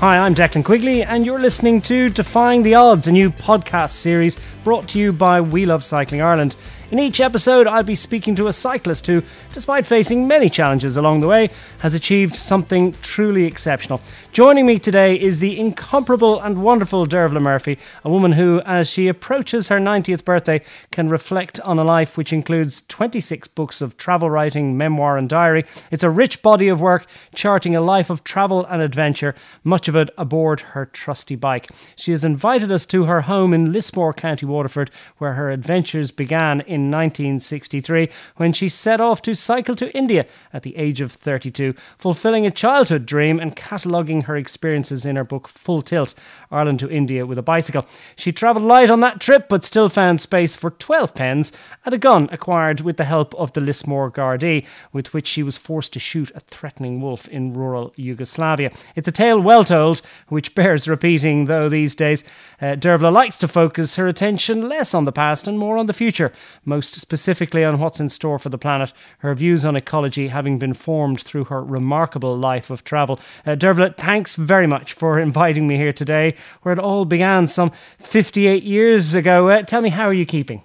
Hi, 0.00 0.18
I'm 0.18 0.34
Declan 0.34 0.62
Quigley, 0.62 1.02
and 1.02 1.24
you're 1.24 1.38
listening 1.38 1.80
to 1.80 2.10
Defying 2.10 2.62
the 2.62 2.74
Odds, 2.74 3.06
a 3.06 3.12
new 3.12 3.30
podcast 3.30 3.92
series 3.92 4.36
brought 4.62 4.86
to 4.88 4.98
you 4.98 5.10
by 5.10 5.40
We 5.40 5.64
Love 5.64 5.82
Cycling 5.82 6.20
Ireland. 6.20 6.54
In 6.88 7.00
each 7.00 7.20
episode, 7.20 7.66
I'll 7.66 7.82
be 7.82 7.96
speaking 7.96 8.36
to 8.36 8.46
a 8.46 8.52
cyclist 8.52 9.08
who, 9.08 9.24
despite 9.52 9.84
facing 9.84 10.28
many 10.28 10.48
challenges 10.48 10.96
along 10.96 11.18
the 11.18 11.26
way, 11.26 11.50
has 11.80 11.94
achieved 11.94 12.36
something 12.36 12.94
truly 13.02 13.44
exceptional. 13.44 14.00
Joining 14.30 14.66
me 14.66 14.78
today 14.78 15.18
is 15.18 15.40
the 15.40 15.58
incomparable 15.58 16.38
and 16.40 16.62
wonderful 16.62 17.04
Dervla 17.04 17.42
Murphy, 17.42 17.76
a 18.04 18.08
woman 18.08 18.32
who, 18.32 18.60
as 18.60 18.88
she 18.88 19.08
approaches 19.08 19.66
her 19.66 19.80
90th 19.80 20.24
birthday, 20.24 20.62
can 20.92 21.08
reflect 21.08 21.58
on 21.60 21.76
a 21.80 21.82
life 21.82 22.16
which 22.16 22.32
includes 22.32 22.82
26 22.82 23.48
books 23.48 23.80
of 23.80 23.96
travel 23.96 24.30
writing, 24.30 24.76
memoir, 24.76 25.16
and 25.16 25.28
diary. 25.28 25.64
It's 25.90 26.04
a 26.04 26.10
rich 26.10 26.40
body 26.40 26.68
of 26.68 26.80
work 26.80 27.08
charting 27.34 27.74
a 27.74 27.80
life 27.80 28.10
of 28.10 28.22
travel 28.22 28.64
and 28.64 28.80
adventure, 28.80 29.34
much 29.64 29.88
of 29.88 29.96
it 29.96 30.10
aboard 30.16 30.60
her 30.60 30.86
trusty 30.86 31.34
bike. 31.34 31.68
She 31.96 32.12
has 32.12 32.22
invited 32.22 32.70
us 32.70 32.86
to 32.86 33.06
her 33.06 33.22
home 33.22 33.52
in 33.52 33.72
Lismore, 33.72 34.12
County 34.12 34.46
Waterford, 34.46 34.92
where 35.18 35.32
her 35.32 35.50
adventures 35.50 36.12
began 36.12 36.60
in 36.60 36.75
1963 36.82 38.08
when 38.36 38.52
she 38.52 38.68
set 38.68 39.00
off 39.00 39.22
to 39.22 39.34
cycle 39.34 39.74
to 39.76 39.94
India 39.96 40.26
at 40.52 40.62
the 40.62 40.76
age 40.76 41.00
of 41.00 41.12
32, 41.12 41.74
fulfilling 41.98 42.46
a 42.46 42.50
childhood 42.50 43.06
dream 43.06 43.38
and 43.40 43.56
cataloguing 43.56 44.22
her 44.22 44.36
experiences 44.36 45.04
in 45.04 45.16
her 45.16 45.24
book 45.24 45.48
Full 45.48 45.82
Tilt 45.82 46.14
Ireland 46.50 46.80
to 46.80 46.90
India 46.90 47.26
with 47.26 47.38
a 47.38 47.42
bicycle. 47.42 47.86
She 48.16 48.32
travelled 48.32 48.64
light 48.64 48.90
on 48.90 49.00
that 49.00 49.20
trip 49.20 49.48
but 49.48 49.64
still 49.64 49.88
found 49.88 50.20
space 50.20 50.56
for 50.56 50.70
12 50.70 51.14
pens 51.14 51.52
and 51.84 51.94
a 51.94 51.98
gun 51.98 52.28
acquired 52.32 52.80
with 52.80 52.96
the 52.96 53.04
help 53.04 53.34
of 53.34 53.52
the 53.52 53.60
Lismore 53.60 54.10
Gardaí, 54.10 54.66
with 54.92 55.12
which 55.12 55.26
she 55.26 55.42
was 55.42 55.58
forced 55.58 55.92
to 55.92 56.00
shoot 56.00 56.30
a 56.34 56.40
threatening 56.40 57.00
wolf 57.00 57.28
in 57.28 57.52
rural 57.52 57.92
Yugoslavia. 57.96 58.70
It's 58.94 59.08
a 59.08 59.12
tale 59.12 59.40
well 59.40 59.64
told, 59.64 60.02
which 60.28 60.54
bears 60.54 60.88
repeating, 60.88 61.46
though 61.46 61.68
these 61.68 61.94
days. 61.94 62.24
Uh, 62.60 62.76
Dervla 62.76 63.12
likes 63.12 63.38
to 63.38 63.48
focus 63.48 63.96
her 63.96 64.06
attention 64.06 64.68
less 64.68 64.94
on 64.94 65.04
the 65.04 65.12
past 65.12 65.46
and 65.46 65.58
more 65.58 65.76
on 65.76 65.86
the 65.86 65.92
future 65.92 66.32
most 66.64 66.94
specifically 66.94 67.64
on 67.64 67.78
what's 67.78 68.00
in 68.00 68.08
store 68.08 68.38
for 68.38 68.48
the 68.48 68.58
planet, 68.58 68.92
her 69.18 69.34
views 69.34 69.64
on 69.64 69.76
ecology 69.76 70.28
having 70.28 70.58
been 70.58 70.74
formed 70.74 71.20
through 71.20 71.44
her 71.44 71.62
remarkable 71.62 72.36
life 72.36 72.70
of 72.70 72.84
travel. 72.84 73.18
Uh, 73.46 73.50
Dervla, 73.50 73.96
thanks 73.96 74.34
very 74.34 74.66
much 74.66 74.92
for 74.92 75.18
inviting 75.18 75.66
me 75.66 75.76
here 75.76 75.92
today, 75.92 76.34
where 76.62 76.72
it 76.72 76.78
all 76.78 77.04
began 77.04 77.46
some 77.46 77.72
58 77.98 78.62
years 78.62 79.14
ago. 79.14 79.48
Uh, 79.48 79.62
tell 79.62 79.82
me, 79.82 79.90
how 79.90 80.04
are 80.04 80.14
you 80.14 80.26
keeping? 80.26 80.62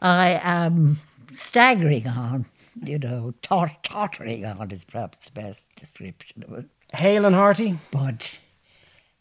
I 0.00 0.40
am 0.42 0.98
staggering 1.32 2.08
on, 2.08 2.46
you 2.84 2.98
know, 2.98 3.34
tot- 3.42 3.84
tottering 3.84 4.44
on 4.44 4.70
is 4.70 4.84
perhaps 4.84 5.24
the 5.26 5.32
best 5.32 5.66
description 5.76 6.44
of 6.44 6.58
it. 6.58 6.66
Hale 6.94 7.24
and 7.24 7.34
hearty? 7.34 7.78
But 7.90 8.38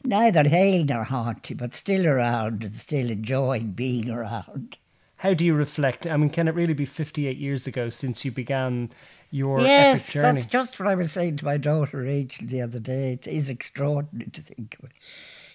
neither 0.04 0.44
hale 0.48 0.86
nor 0.86 1.04
hearty, 1.04 1.54
but 1.54 1.74
still 1.74 2.08
around 2.08 2.64
and 2.64 2.74
still 2.74 3.10
enjoying 3.10 3.72
being 3.72 4.10
around. 4.10 4.78
How 5.18 5.36
do 5.36 5.46
you 5.46 5.54
reflect? 5.54 6.08
I 6.08 6.18
mean, 6.18 6.32
can 6.32 6.48
it 6.48 6.56
really 6.56 6.74
be 6.74 6.86
58 6.86 7.38
years 7.38 7.68
ago 7.68 7.90
since 7.92 8.26
you 8.26 8.32
began 8.32 8.90
your 9.30 9.62
yes, 9.62 10.02
epic 10.02 10.14
journey? 10.14 10.40
that's 10.40 10.52
just 10.52 10.80
what 10.80 10.90
I 10.90 10.96
was 10.96 11.12
saying 11.12 11.38
to 11.38 11.46
my 11.46 11.58
daughter 11.58 11.98
Rachel 11.98 12.48
the 12.48 12.62
other 12.62 12.80
day. 12.80 13.14
It 13.14 13.28
is 13.28 13.48
extraordinary 13.48 14.32
to 14.32 14.42
think 14.42 14.78
of 14.80 14.86
it. 14.86 14.92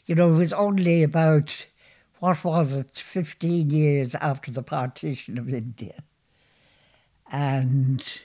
You 0.06 0.14
know, 0.14 0.32
it 0.32 0.38
was 0.38 0.52
only 0.52 1.02
about, 1.02 1.66
what 2.20 2.44
was 2.44 2.74
it, 2.74 2.96
15 2.96 3.70
years 3.70 4.14
after 4.14 4.52
the 4.52 4.62
partition 4.62 5.36
of 5.36 5.52
India. 5.52 6.00
And 7.30 8.20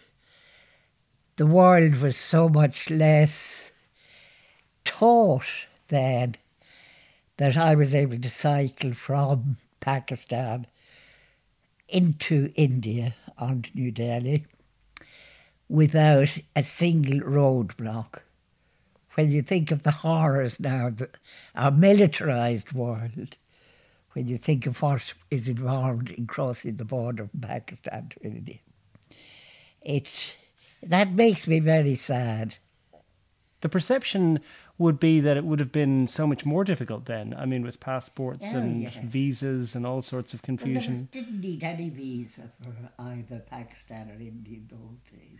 the 1.38 1.48
world 1.48 1.96
was 1.96 2.16
so 2.16 2.48
much 2.48 2.92
less 2.92 3.72
taught 4.86 5.68
then 5.88 6.36
that 7.38 7.58
I 7.58 7.74
was 7.74 7.96
able 7.96 8.20
to 8.20 8.30
cycle 8.30 8.94
from 8.94 9.58
Pakistan 9.80 10.68
into 11.90 12.52
India 12.56 13.16
on 13.40 13.66
New 13.74 13.92
Delhi 13.92 14.46
without 15.68 16.38
a 16.56 16.62
single 16.62 17.22
roadblock. 17.22 18.20
When 19.16 19.30
you 19.32 19.42
think 19.42 19.72
of 19.72 19.84
the 19.84 19.92
horrors 19.92 20.60
now, 20.60 20.88
of 20.88 21.02
our 21.56 21.72
militarised 21.72 22.72
world, 22.74 23.38
when 24.14 24.28
you 24.28 24.38
think 24.38 24.66
of 24.66 24.82
what 24.82 25.14
is 25.30 25.50
involved 25.50 26.12
in 26.12 26.28
crossing 26.28 26.78
the 26.78 26.86
border 26.86 27.28
from 27.28 27.42
Pakistan 27.42 28.10
to 28.12 28.26
India, 28.28 28.60
it 29.82 30.38
that 30.84 31.12
makes 31.12 31.48
me 31.48 31.60
very 31.60 31.96
sad. 31.96 32.58
The 33.62 33.70
perception 33.70 34.40
would 34.80 35.00
be 35.00 35.20
that 35.20 35.38
it 35.38 35.46
would 35.46 35.60
have 35.60 35.72
been 35.72 36.08
so 36.08 36.26
much 36.26 36.46
more 36.46 36.64
difficult 36.64 37.06
then. 37.06 37.36
I 37.38 37.46
mean, 37.46 37.62
with 37.62 37.80
passports 37.80 38.48
Oh, 38.50 38.58
and 38.58 38.82
yes. 38.82 38.98
visas 39.04 39.76
and 39.76 39.86
all 39.86 40.02
sorts 40.02 40.34
of 40.34 40.42
confusion. 40.42 40.94
was- 40.94 41.04
didn't 41.04 41.40
need 41.42 41.64
any 41.64 41.90
visa 41.90 42.52
for 42.64 42.74
either 43.04 43.40
Pakistan 43.40 44.10
or 44.10 44.14
India 44.20 44.58
in 44.58 44.68
those 44.72 44.98
days. 45.12 45.40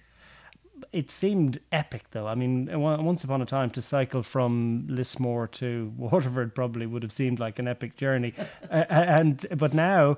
It 0.92 1.10
seemed 1.12 1.60
epic, 1.72 2.06
though. 2.12 2.28
I 2.28 2.36
mean, 2.36 2.68
once 2.80 3.24
upon 3.24 3.42
a 3.42 3.46
time, 3.46 3.70
to 3.72 3.82
cycle 3.82 4.24
from 4.24 4.86
Lismore 4.90 5.48
to 5.48 5.94
Waterford 5.98 6.54
probably 6.56 6.86
would 6.86 7.04
have 7.04 7.12
seemed 7.12 7.40
like 7.40 7.60
an 7.60 7.68
epic 7.68 7.96
journey. 7.96 8.34
uh, 8.70 8.86
and 8.90 9.46
but 9.56 9.74
now, 9.74 10.18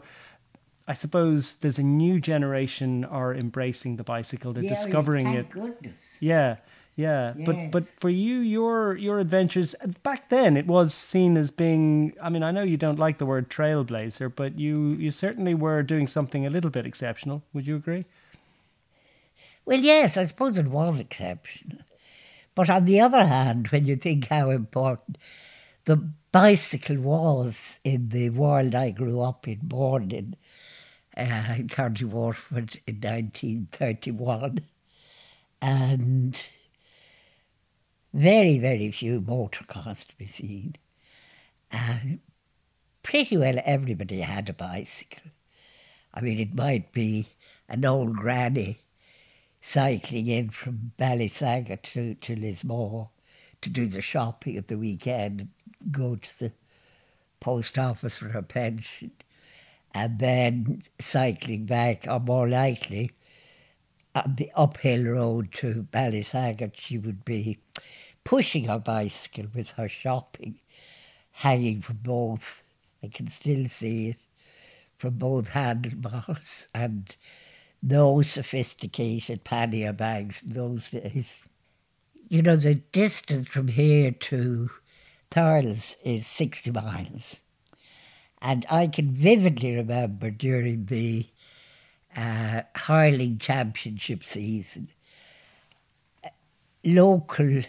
I 0.87 0.93
suppose 0.93 1.55
there's 1.55 1.79
a 1.79 1.83
new 1.83 2.19
generation 2.19 3.05
are 3.05 3.33
embracing 3.33 3.97
the 3.97 4.03
bicycle. 4.03 4.51
They're 4.53 4.63
Yeah, 4.63 4.69
discovering 4.69 5.25
thank 5.25 5.37
it. 5.37 5.49
goodness. 5.49 6.17
Yeah, 6.19 6.57
yeah. 6.95 7.33
But 7.45 7.71
but 7.71 7.83
for 7.99 8.09
you, 8.09 8.39
your 8.39 8.95
your 8.95 9.19
adventures 9.19 9.75
back 10.01 10.29
then, 10.29 10.57
it 10.57 10.65
was 10.67 10.93
seen 10.93 11.37
as 11.37 11.51
being. 11.51 12.13
I 12.21 12.29
mean, 12.29 12.43
I 12.43 12.51
know 12.51 12.63
you 12.63 12.77
don't 12.77 12.99
like 12.99 13.17
the 13.17 13.25
word 13.25 13.49
trailblazer, 13.49 14.31
but 14.35 14.57
you 14.57 14.93
you 14.93 15.11
certainly 15.11 15.53
were 15.53 15.83
doing 15.83 16.07
something 16.07 16.45
a 16.45 16.49
little 16.49 16.71
bit 16.71 16.85
exceptional. 16.85 17.43
Would 17.53 17.67
you 17.67 17.75
agree? 17.75 18.05
Well, 19.65 19.79
yes, 19.79 20.17
I 20.17 20.25
suppose 20.25 20.57
it 20.57 20.67
was 20.67 20.99
exceptional. 20.99 21.79
But 22.55 22.69
on 22.69 22.85
the 22.85 22.99
other 22.99 23.25
hand, 23.25 23.67
when 23.69 23.85
you 23.85 23.95
think 23.95 24.27
how 24.27 24.49
important 24.51 25.17
the 25.85 25.97
bicycle 26.31 26.97
was 26.97 27.79
in 27.83 28.09
the 28.09 28.29
world 28.29 28.75
I 28.75 28.91
grew 28.91 29.21
up 29.21 29.47
in, 29.47 29.59
born 29.63 30.11
in, 30.11 30.35
uh, 31.17 31.55
in 31.57 31.69
County 31.69 32.05
Waterford 32.05 32.79
in 32.87 32.95
1931, 33.01 34.59
and 35.61 36.45
very, 38.13 38.59
very 38.59 38.91
few 38.91 39.21
motor 39.21 39.63
cars 39.65 40.03
to 40.05 40.15
be 40.17 40.27
seen. 40.27 40.75
And 41.71 42.19
pretty 43.01 43.37
well 43.37 43.59
everybody 43.65 44.21
had 44.21 44.49
a 44.49 44.53
bicycle. 44.53 45.31
I 46.13 46.21
mean, 46.21 46.39
it 46.39 46.53
might 46.55 46.91
be 46.91 47.29
an 47.67 47.85
old 47.85 48.15
granny 48.15 48.79
cycling 49.65 50.27
in 50.27 50.49
from 50.49 50.91
Ballysaggart 50.99 51.83
to, 51.83 52.15
to 52.15 52.35
Lismore 52.35 53.09
to 53.61 53.69
do 53.69 53.85
the 53.85 54.01
shopping 54.01 54.57
at 54.57 54.67
the 54.67 54.77
weekend, 54.77 55.47
go 55.89 56.17
to 56.17 56.39
the 56.39 56.51
post 57.39 57.79
office 57.79 58.17
for 58.17 58.27
her 58.27 58.41
pension, 58.41 59.11
and 59.93 60.19
then 60.19 60.83
cycling 60.99 61.65
back, 61.65 62.05
or 62.09 62.19
more 62.19 62.49
likely, 62.49 63.11
on 64.13 64.35
the 64.37 64.51
uphill 64.53 65.05
road 65.05 65.53
to 65.53 65.87
Ballysaggart, 65.93 66.73
she 66.75 66.97
would 66.97 67.23
be 67.23 67.57
pushing 68.25 68.65
her 68.65 68.79
bicycle 68.79 69.45
with 69.55 69.69
her 69.71 69.87
shopping 69.87 70.59
hanging 71.31 71.81
from 71.81 71.99
both, 72.03 72.61
I 73.01 73.07
can 73.07 73.29
still 73.29 73.69
see 73.69 74.09
it, 74.09 74.17
from 74.97 75.11
both 75.11 75.47
handlebars 75.49 76.67
and 76.75 77.15
no 77.83 78.21
sophisticated 78.21 79.43
pannier 79.43 79.91
bags 79.91 80.41
those 80.41 80.89
days. 80.89 81.43
You 82.29 82.41
know, 82.41 82.55
the 82.55 82.75
distance 82.75 83.49
from 83.49 83.67
here 83.67 84.11
to 84.11 84.69
Thurles 85.29 85.97
is 86.03 86.25
60 86.25 86.71
miles. 86.71 87.41
And 88.41 88.65
I 88.69 88.87
can 88.87 89.11
vividly 89.11 89.75
remember 89.75 90.31
during 90.31 90.85
the 90.85 91.27
uh, 92.15 92.61
hurling 92.75 93.37
championship 93.37 94.23
season, 94.23 94.87
uh, 96.23 96.29
local 96.85 97.63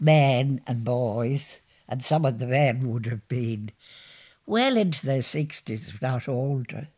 men 0.00 0.60
and 0.66 0.84
boys, 0.84 1.60
and 1.88 2.02
some 2.02 2.24
of 2.24 2.38
the 2.38 2.46
men 2.46 2.88
would 2.90 3.06
have 3.06 3.28
been 3.28 3.70
well 4.44 4.76
into 4.76 5.06
their 5.06 5.20
60s, 5.20 5.88
if 5.88 6.02
not 6.02 6.28
older, 6.28 6.88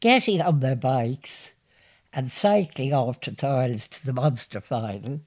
getting 0.00 0.42
on 0.42 0.60
their 0.60 0.76
bikes 0.76 1.52
and 2.12 2.30
cycling 2.30 2.94
off 2.94 3.20
to 3.20 3.32
Thurles 3.32 3.88
to 3.88 4.06
the 4.06 4.12
Munster 4.12 4.60
final 4.60 5.20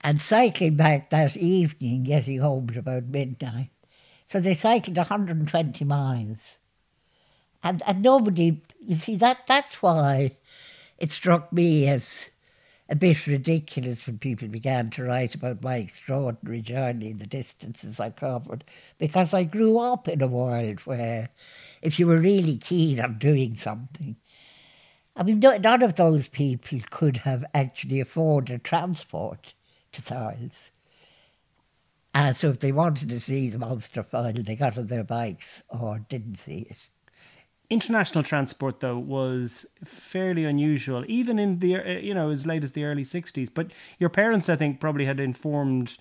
and 0.00 0.20
cycling 0.20 0.76
back 0.76 1.10
that 1.10 1.36
evening, 1.36 2.04
getting 2.04 2.40
home 2.40 2.68
at 2.70 2.76
about 2.76 3.04
midnight. 3.04 3.70
So 4.26 4.40
they 4.40 4.54
cycled 4.54 4.96
120 4.96 5.84
miles. 5.84 6.58
And, 7.62 7.82
and 7.86 8.02
nobody, 8.02 8.60
you 8.80 8.94
see, 8.94 9.16
that 9.16 9.46
that's 9.46 9.82
why 9.82 10.36
it 10.98 11.10
struck 11.10 11.52
me 11.52 11.88
as 11.88 12.30
a 12.88 12.96
bit 12.96 13.26
ridiculous 13.26 14.06
when 14.06 14.18
people 14.18 14.48
began 14.48 14.90
to 14.90 15.04
write 15.04 15.34
about 15.34 15.62
my 15.62 15.76
extraordinary 15.76 16.62
journey 16.62 17.10
and 17.10 17.18
the 17.18 17.26
distances 17.26 18.00
I 18.00 18.10
covered, 18.10 18.64
because 18.98 19.34
I 19.34 19.44
grew 19.44 19.78
up 19.78 20.08
in 20.08 20.22
a 20.22 20.26
world 20.26 20.80
where 20.80 21.28
if 21.82 21.98
you 21.98 22.06
were 22.06 22.18
really 22.18 22.56
keen 22.56 23.00
on 23.00 23.18
doing 23.18 23.56
something, 23.56 24.16
I 25.18 25.24
mean, 25.24 25.40
none 25.40 25.82
of 25.82 25.96
those 25.96 26.28
people 26.28 26.78
could 26.90 27.18
have 27.18 27.44
actually 27.52 27.98
afforded 27.98 28.62
transport 28.62 29.54
to 29.90 30.00
Thurles. 30.00 30.70
Uh, 32.14 32.32
so 32.32 32.50
if 32.50 32.60
they 32.60 32.70
wanted 32.70 33.08
to 33.08 33.18
see 33.18 33.50
the 33.50 33.58
Munster 33.58 34.04
final, 34.04 34.44
they 34.44 34.54
got 34.54 34.78
on 34.78 34.86
their 34.86 35.02
bikes 35.02 35.64
or 35.68 35.98
didn't 36.08 36.36
see 36.36 36.68
it. 36.70 36.88
International 37.68 38.22
transport, 38.22 38.78
though, 38.78 38.96
was 38.96 39.66
fairly 39.84 40.44
unusual, 40.44 41.04
even 41.08 41.38
in 41.38 41.58
the 41.58 42.00
you 42.02 42.14
know 42.14 42.30
as 42.30 42.46
late 42.46 42.64
as 42.64 42.72
the 42.72 42.84
early 42.84 43.02
'60s. 43.04 43.50
But 43.52 43.72
your 43.98 44.08
parents, 44.08 44.48
I 44.48 44.56
think, 44.56 44.80
probably 44.80 45.04
had 45.04 45.20
informed 45.20 45.98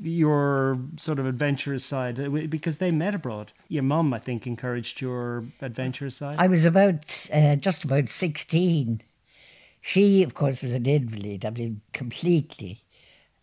your 0.00 0.78
sort 0.96 1.18
of 1.18 1.26
adventurous 1.26 1.84
side 1.84 2.20
uh, 2.20 2.28
because 2.28 2.78
they 2.78 2.90
met 2.90 3.14
abroad. 3.14 3.52
Your 3.68 3.82
mum, 3.82 4.12
I 4.12 4.18
think, 4.18 4.46
encouraged 4.46 5.00
your 5.00 5.44
adventurous 5.60 6.16
side. 6.16 6.36
I 6.38 6.46
was 6.46 6.64
about 6.64 7.28
uh, 7.32 7.56
just 7.56 7.84
about 7.84 8.08
sixteen. 8.08 9.02
She, 9.80 10.22
of 10.22 10.34
course, 10.34 10.62
was 10.62 10.72
an 10.72 10.86
invalid. 10.86 11.44
I 11.44 11.50
mean, 11.50 11.80
completely 11.92 12.82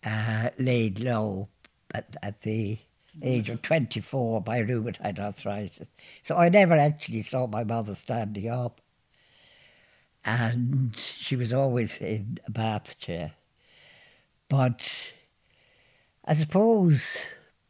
uh, 0.06 0.50
laid 0.60 1.00
low 1.00 1.48
at, 1.94 2.18
at 2.22 2.42
the 2.42 2.80
age 3.22 3.50
of 3.50 3.62
24 3.62 4.42
by 4.42 4.62
rheumatoid 4.62 5.20
arthritis. 5.20 5.88
So 6.24 6.36
I 6.36 6.50
never 6.50 6.76
actually 6.76 7.22
saw 7.22 7.48
my 7.48 7.64
mother 7.64 7.96
standing 7.96 8.50
up. 8.50 8.82
And 10.26 10.96
she 10.98 11.36
was 11.36 11.54
always 11.54 11.98
in 12.00 12.40
a 12.48 12.52
bath 12.52 12.98
chair. 12.98 13.34
But 14.50 15.14
I 16.26 16.34
suppose 16.34 17.18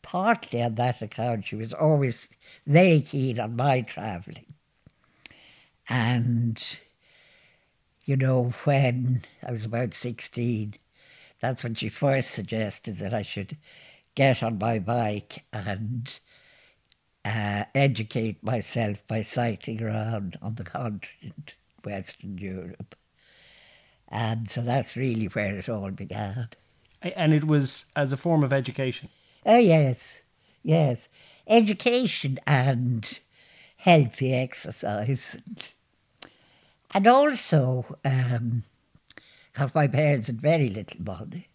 partly 0.04 0.62
on 0.62 0.76
that 0.76 1.02
account, 1.02 1.46
she 1.46 1.56
was 1.56 1.74
always 1.74 2.30
very 2.68 3.02
keen 3.02 3.40
on 3.40 3.56
my 3.56 3.82
travelling. 3.82 4.54
And, 5.90 6.80
you 8.06 8.16
know, 8.16 8.54
when 8.64 9.24
I 9.46 9.52
was 9.52 9.66
about 9.66 9.94
16, 9.94 10.76
that's 11.40 11.64
when 11.64 11.74
she 11.76 11.90
first 11.90 12.32
suggested 12.32 12.98
that 12.98 13.14
I 13.14 13.24
should 13.24 13.58
get 14.16 14.44
on 14.44 14.60
my 14.60 14.78
bike 14.78 15.44
and 15.52 16.20
uh, 17.26 17.64
educate 17.74 18.44
myself 18.44 19.06
by 19.08 19.22
cycling 19.22 19.82
around 19.82 20.38
on 20.42 20.56
the 20.56 20.64
continent, 20.64 21.56
Western 21.84 22.38
Europe. 22.38 22.96
And 24.10 24.48
so 24.48 24.62
that's 24.62 24.96
really 24.96 25.26
where 25.26 25.58
it 25.58 25.70
all 25.70 25.90
began. 25.90 26.50
And 27.04 27.34
it 27.34 27.46
was 27.46 27.86
as 27.96 28.14
a 28.14 28.18
form 28.18 28.44
of 28.44 28.54
education? 28.54 29.10
Oh, 29.46 29.58
yes, 29.58 30.22
yes. 30.64 31.10
Education 31.48 32.40
and 32.48 33.20
healthy 33.78 34.34
exercise. 34.34 35.36
And 36.92 37.08
also, 37.08 37.86
because 38.04 38.22
um, 38.38 39.72
my 39.76 39.88
parents 39.88 40.28
had 40.28 40.40
very 40.40 40.70
little 40.70 41.02
money, 41.02 41.50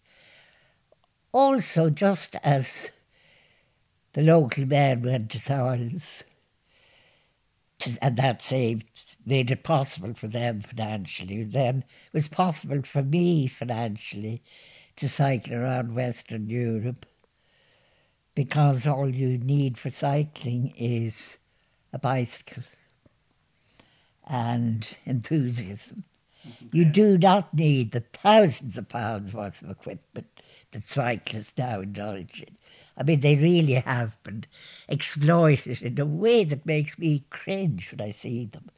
also, 1.31 1.89
just 1.89 2.35
as 2.43 2.91
the 4.13 4.21
local 4.21 4.65
man 4.65 5.03
went 5.03 5.29
to 5.31 5.37
Thurles, 5.37 6.23
and 8.01 8.17
that 8.17 8.41
saved, 8.41 9.15
made 9.25 9.51
it 9.51 9.63
possible 9.63 10.13
for 10.13 10.27
them 10.27 10.61
financially, 10.61 11.43
then 11.43 11.83
it 12.07 12.13
was 12.13 12.27
possible 12.27 12.81
for 12.81 13.03
me 13.03 13.47
financially 13.47 14.41
to 14.99 15.07
cycle 15.09 15.55
around 15.55 15.95
Western 15.95 16.49
Europe 16.49 17.05
because 18.35 18.85
all 18.85 19.13
you 19.13 19.37
need 19.37 19.77
for 19.77 19.89
cycling 19.89 20.73
is 20.77 21.37
a 21.93 21.99
bicycle 21.99 22.63
and 24.27 24.97
enthusiasm. 25.05 26.03
You 26.71 26.85
do 26.85 27.17
not 27.17 27.53
need 27.53 27.91
the 27.91 28.01
thousands 28.13 28.77
of 28.77 28.89
pounds 28.89 29.33
worth 29.33 29.61
of 29.61 29.69
equipment 29.69 30.27
that 30.71 30.83
cyclists 30.83 31.53
now 31.57 31.81
indulge 31.81 32.41
in. 32.41 32.55
I 32.97 33.03
mean, 33.03 33.21
they 33.21 33.35
really 33.35 33.73
have 33.73 34.21
been 34.23 34.45
exploited 34.87 35.81
in 35.81 35.99
a 35.99 36.05
way 36.05 36.43
that 36.43 36.65
makes 36.65 36.99
me 36.99 37.23
cringe 37.29 37.91
when 37.91 38.01
I 38.01 38.11
see 38.11 38.45
them 38.45 38.69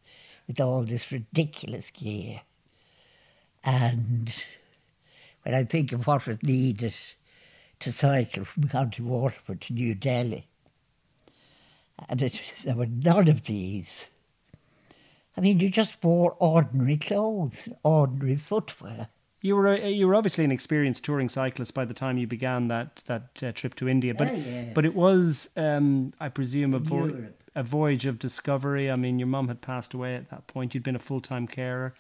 with 0.47 0.59
all 0.59 0.83
this 0.83 1.12
ridiculous 1.12 1.89
gear. 1.89 2.41
And 3.63 4.33
when 5.44 5.56
I 5.56 5.64
think 5.64 5.92
of 5.92 6.08
what 6.08 6.28
was 6.28 6.42
needed 6.44 6.96
to 7.80 7.92
cycle 7.92 8.46
from 8.46 8.68
County 8.68 9.02
Waterford 9.04 9.62
to 9.62 9.74
New 9.74 9.96
Delhi, 9.96 10.48
and 12.10 12.22
it, 12.22 12.42
there 12.64 12.76
were 12.76 12.86
none 12.86 13.28
of 13.28 13.44
these. 13.44 14.10
I 15.38 15.42
mean, 15.42 15.60
you 15.60 15.70
just 15.70 16.04
wore 16.04 16.36
ordinary 16.40 16.98
clothes, 16.98 17.70
ordinary 17.84 18.36
footwear. 18.36 19.08
You 19.42 19.56
were 19.56 19.68
a, 19.74 19.90
you 19.90 20.08
were 20.08 20.14
obviously 20.16 20.46
an 20.46 20.52
experienced 20.52 21.04
touring 21.04 21.30
cyclist 21.30 21.74
by 21.74 21.86
the 21.86 21.96
time 21.96 22.18
you 22.18 22.28
began 22.28 22.68
that 22.68 22.98
that 23.08 23.42
uh, 23.42 23.52
trip 23.52 23.74
to 23.76 23.90
India, 23.90 24.14
but 24.14 24.30
oh, 24.30 24.36
yes. 24.36 24.72
but 24.76 24.86
it 24.86 24.94
was, 24.94 25.50
um, 25.58 26.14
I 26.20 26.30
presume, 26.30 26.76
a, 26.76 26.80
vo- 26.80 27.30
a 27.56 27.64
voyage 27.64 28.06
of 28.06 28.20
discovery. 28.20 28.92
I 28.92 28.96
mean, 28.96 29.18
your 29.18 29.28
mum 29.28 29.48
had 29.48 29.62
passed 29.62 29.96
away 29.96 30.16
at 30.16 30.30
that 30.30 30.46
point. 30.46 30.76
You'd 30.76 30.84
been 30.84 30.96
a 30.96 31.00
full 31.00 31.22
time 31.22 31.48
carer, 31.48 31.96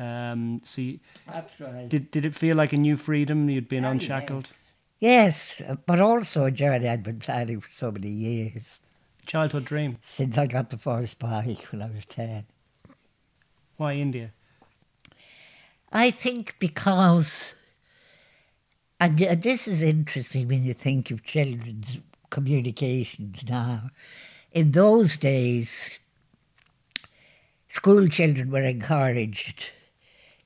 um, 0.00 0.60
so 0.64 0.80
you, 0.80 0.98
That's 1.26 1.60
right. 1.60 1.88
did 1.88 2.10
did 2.10 2.24
it 2.24 2.34
feel 2.34 2.56
like 2.56 2.72
a 2.72 2.76
new 2.76 2.96
freedom? 2.96 3.48
You'd 3.50 3.68
been 3.68 3.84
Oh, 3.84 3.90
unshackled. 3.90 4.48
Yes. 4.98 5.60
yes, 5.60 5.76
but 5.86 6.00
also 6.00 6.44
a 6.46 6.50
journey 6.50 6.88
I'd 6.88 7.02
been 7.02 7.20
planning 7.20 7.60
for 7.60 7.70
so 7.70 7.92
many 7.92 8.08
years 8.08 8.80
Childhood 9.26 9.64
dream. 9.66 9.98
since 10.00 10.36
I 10.38 10.46
got 10.46 10.70
the 10.70 10.78
first 10.78 11.18
bike 11.18 11.62
when 11.70 11.82
I 11.82 11.90
was 11.90 12.04
ten. 12.06 12.46
Why 13.76 13.94
India? 13.94 14.32
I 15.92 16.10
think 16.10 16.56
because, 16.58 17.54
and 19.00 19.18
this 19.18 19.66
is 19.66 19.82
interesting 19.82 20.48
when 20.48 20.62
you 20.64 20.72
think 20.74 21.10
of 21.10 21.24
children's 21.24 21.98
communications 22.30 23.42
now. 23.48 23.90
In 24.52 24.72
those 24.72 25.16
days, 25.16 25.98
school 27.68 28.08
children 28.08 28.50
were 28.50 28.62
encouraged, 28.62 29.70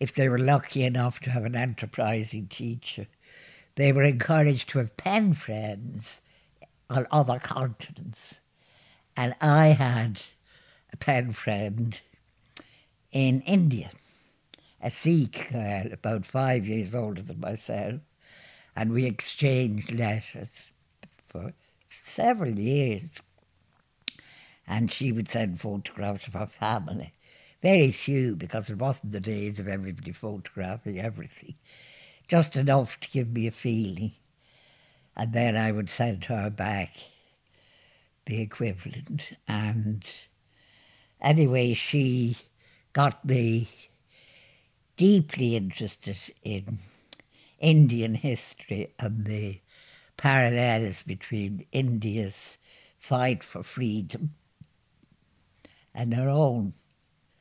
if 0.04 0.14
they 0.14 0.28
were 0.28 0.38
lucky 0.38 0.84
enough 0.84 1.18
to 1.18 1.30
have 1.30 1.46
an 1.46 1.56
enterprising 1.56 2.46
teacher, 2.46 3.06
they 3.76 3.90
were 3.90 4.02
encouraged 4.02 4.68
to 4.68 4.78
have 4.78 4.96
pen 4.98 5.32
friends 5.32 6.20
on 6.90 7.06
other 7.10 7.38
continents. 7.38 8.38
And 9.16 9.34
I 9.40 9.68
had 9.68 10.22
a 10.92 10.98
pen 10.98 11.32
friend 11.32 11.98
in 13.12 13.40
India 13.42 13.90
a 14.82 14.90
Sikh 14.90 15.50
girl 15.50 15.86
about 15.90 16.26
five 16.26 16.66
years 16.66 16.94
older 16.94 17.22
than 17.22 17.40
myself, 17.40 18.02
and 18.76 18.92
we 18.92 19.06
exchanged 19.06 19.90
letters 19.90 20.70
for 21.26 21.54
several 22.02 22.58
years. 22.58 23.22
And 24.66 24.92
she 24.92 25.10
would 25.10 25.28
send 25.28 25.62
photographs 25.62 26.26
of 26.26 26.34
her 26.34 26.46
family. 26.46 27.14
Very 27.64 27.92
few, 27.92 28.36
because 28.36 28.68
it 28.68 28.76
wasn't 28.76 29.12
the 29.12 29.20
days 29.20 29.58
of 29.58 29.68
everybody 29.68 30.12
photographing 30.12 31.00
everything. 31.00 31.54
Just 32.28 32.56
enough 32.56 33.00
to 33.00 33.08
give 33.08 33.32
me 33.32 33.46
a 33.46 33.50
feeling. 33.50 34.12
And 35.16 35.32
then 35.32 35.56
I 35.56 35.72
would 35.72 35.88
send 35.88 36.26
her 36.26 36.50
back 36.50 36.90
the 38.26 38.42
equivalent. 38.42 39.32
And 39.48 40.04
anyway, 41.22 41.72
she 41.72 42.36
got 42.92 43.24
me 43.24 43.70
deeply 44.98 45.56
interested 45.56 46.18
in 46.42 46.76
Indian 47.60 48.14
history 48.16 48.92
and 48.98 49.24
the 49.24 49.60
parallels 50.18 51.00
between 51.00 51.64
India's 51.72 52.58
fight 52.98 53.42
for 53.42 53.62
freedom 53.62 54.34
and 55.94 56.12
her 56.12 56.28
own. 56.28 56.74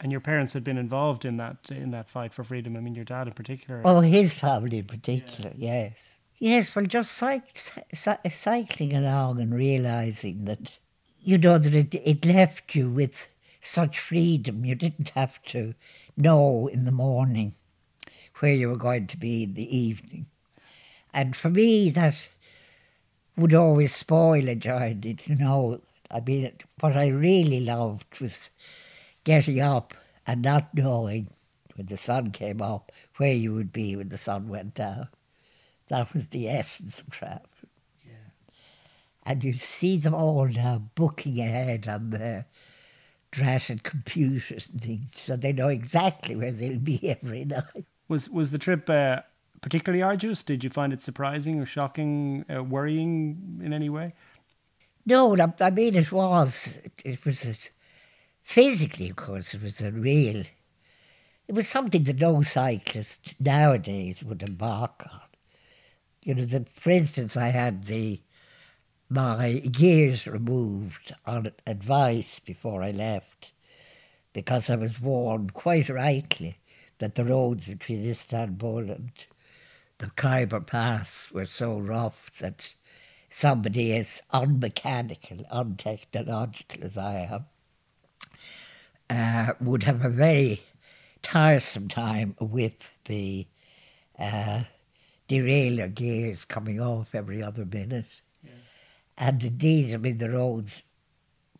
And 0.04 0.12
your 0.12 0.22
parents 0.22 0.52
had 0.52 0.66
been 0.66 0.78
involved 0.78 1.24
in 1.24 1.38
that 1.38 1.72
in 1.72 1.92
that 1.92 2.10
fight 2.10 2.34
for 2.34 2.44
freedom. 2.44 2.76
I 2.76 2.82
mean, 2.82 2.94
your 2.94 3.06
dad 3.06 3.28
in 3.28 3.34
particular. 3.34 3.82
Oh, 3.86 4.02
his 4.02 4.34
family 4.34 4.80
in 4.80 4.86
particular, 4.86 5.54
yeah. 5.56 5.84
yes. 5.84 6.20
Yes, 6.40 6.76
well, 6.76 6.86
just 6.86 7.18
cyc- 7.22 8.30
cycling 8.30 8.94
along 8.94 9.40
and 9.40 9.56
realizing 9.56 10.44
that, 10.44 10.78
you 11.22 11.38
know, 11.38 11.58
that 11.58 11.74
it, 11.74 11.96
it 11.96 12.26
left 12.26 12.76
you 12.76 12.90
with 12.90 13.28
such 13.62 13.98
freedom. 13.98 14.66
You 14.66 14.76
didn't 14.76 15.12
have 15.12 15.42
to 15.44 15.74
know 16.18 16.68
in 16.68 16.84
the 16.84 16.92
morning 16.92 17.54
where 18.40 18.54
you 18.54 18.68
were 18.68 18.76
going 18.76 19.08
to 19.08 19.18
be 19.18 19.44
in 19.44 19.54
the 19.54 19.78
evening. 19.78 20.26
And 21.14 21.34
for 21.34 21.50
me, 21.50 21.90
that 21.92 22.28
would 23.38 23.54
always 23.54 23.96
spoil 23.96 24.50
a 24.50 24.56
journey, 24.56 25.16
you 25.24 25.36
know. 25.36 25.80
I 26.12 26.20
mean, 26.20 26.52
what 26.82 26.98
I 26.98 27.08
really 27.08 27.62
loved 27.62 28.20
was 28.20 28.50
getting 29.24 29.62
up 29.62 29.94
and 30.26 30.42
not 30.42 30.74
knowing 30.74 31.28
when 31.76 31.88
the 31.88 31.98
sun 31.98 32.32
came 32.32 32.62
up, 32.62 32.92
where 33.18 33.34
you 33.34 33.54
would 33.54 33.74
be 33.74 33.96
when 33.96 34.10
the 34.10 34.18
sun 34.18 34.48
went 34.48 34.76
down. 34.76 35.08
That 35.88 36.14
was 36.14 36.30
the 36.30 36.50
essence 36.50 37.00
of 37.00 37.10
travel. 37.10 37.48
And 39.26 39.44
you 39.44 39.54
see 39.54 39.98
them 39.98 40.14
all 40.14 40.48
now 40.48 40.84
booking 40.96 41.40
ahead 41.40 41.88
on 41.88 42.10
their 42.10 42.46
dratted 43.32 43.84
computers 43.84 44.70
and 44.70 44.82
things, 44.82 45.14
so 45.16 45.36
they 45.36 45.54
know 45.54 45.70
exactly 45.70 46.36
where 46.36 46.52
they'll 46.52 46.78
be 46.78 47.10
every 47.24 47.46
night. 47.46 47.86
Was 48.10 48.30
was 48.30 48.52
the 48.52 48.58
trip 48.58 48.90
uh, 48.90 49.22
particularly 49.62 50.04
arduous? 50.04 50.44
Did 50.44 50.64
you 50.64 50.70
find 50.70 50.92
it 50.92 51.02
surprising 51.02 51.60
or 51.60 51.66
shocking, 51.66 52.46
uh, 52.54 52.64
worrying 52.64 53.62
in 53.64 53.74
any 53.74 53.90
way? 53.90 54.14
No, 55.06 55.36
I 55.60 55.70
mean 55.70 55.96
it 55.96 56.12
was. 56.12 56.78
It 57.04 57.24
was 57.26 57.46
a, 57.46 57.56
physically, 58.44 59.10
of 59.10 59.16
course, 59.16 59.54
it 59.54 59.64
was 59.64 59.82
a 59.82 59.92
real. 59.92 60.44
It 61.48 61.56
was 61.56 61.68
something 61.68 62.04
that 62.04 62.20
no 62.20 62.42
cyclist 62.42 63.36
nowadays 63.40 64.24
would 64.24 64.44
embark 64.44 65.08
on. 65.12 65.22
You 66.24 66.36
know, 66.36 66.46
that 66.46 66.70
for 66.70 66.92
instance, 66.92 67.36
I 67.36 67.48
had 67.48 67.86
the 67.86 68.22
my 69.10 69.60
gears 69.60 70.28
removed 70.28 71.14
on 71.26 71.52
advice 71.68 72.40
before 72.40 72.82
I 72.82 72.92
left 72.92 73.52
because 74.32 74.70
I 74.70 74.76
was 74.76 75.02
warned 75.02 75.54
quite 75.54 75.90
rightly 75.90 76.58
that 77.00 77.16
the 77.16 77.26
roads 77.26 77.66
between 77.66 78.08
Istanbul 78.10 78.90
and 78.90 79.12
the 80.00 80.08
Khyber 80.08 80.62
Pass 80.62 81.32
were 81.32 81.46
so 81.46 81.78
rough 81.78 82.32
that 82.40 82.74
somebody 83.30 83.96
as 83.96 84.22
unmechanical, 84.32 85.46
untechnological 85.52 86.84
as 86.84 86.98
I 86.98 87.28
am 87.32 87.46
uh, 89.14 89.54
would 89.62 89.84
have 89.84 90.04
a 90.04 90.10
very 90.10 90.64
tiresome 91.22 91.88
time 91.88 92.36
with 92.40 92.90
the 93.06 93.48
uh, 94.18 94.64
derailleur 95.30 95.94
gears 95.94 96.46
coming 96.46 96.80
off 96.82 97.14
every 97.14 97.42
other 97.42 97.66
minute. 97.66 98.06
And 99.16 99.44
indeed, 99.44 99.94
I 99.94 99.98
mean, 99.98 100.18
the 100.18 100.32
roads, 100.32 100.82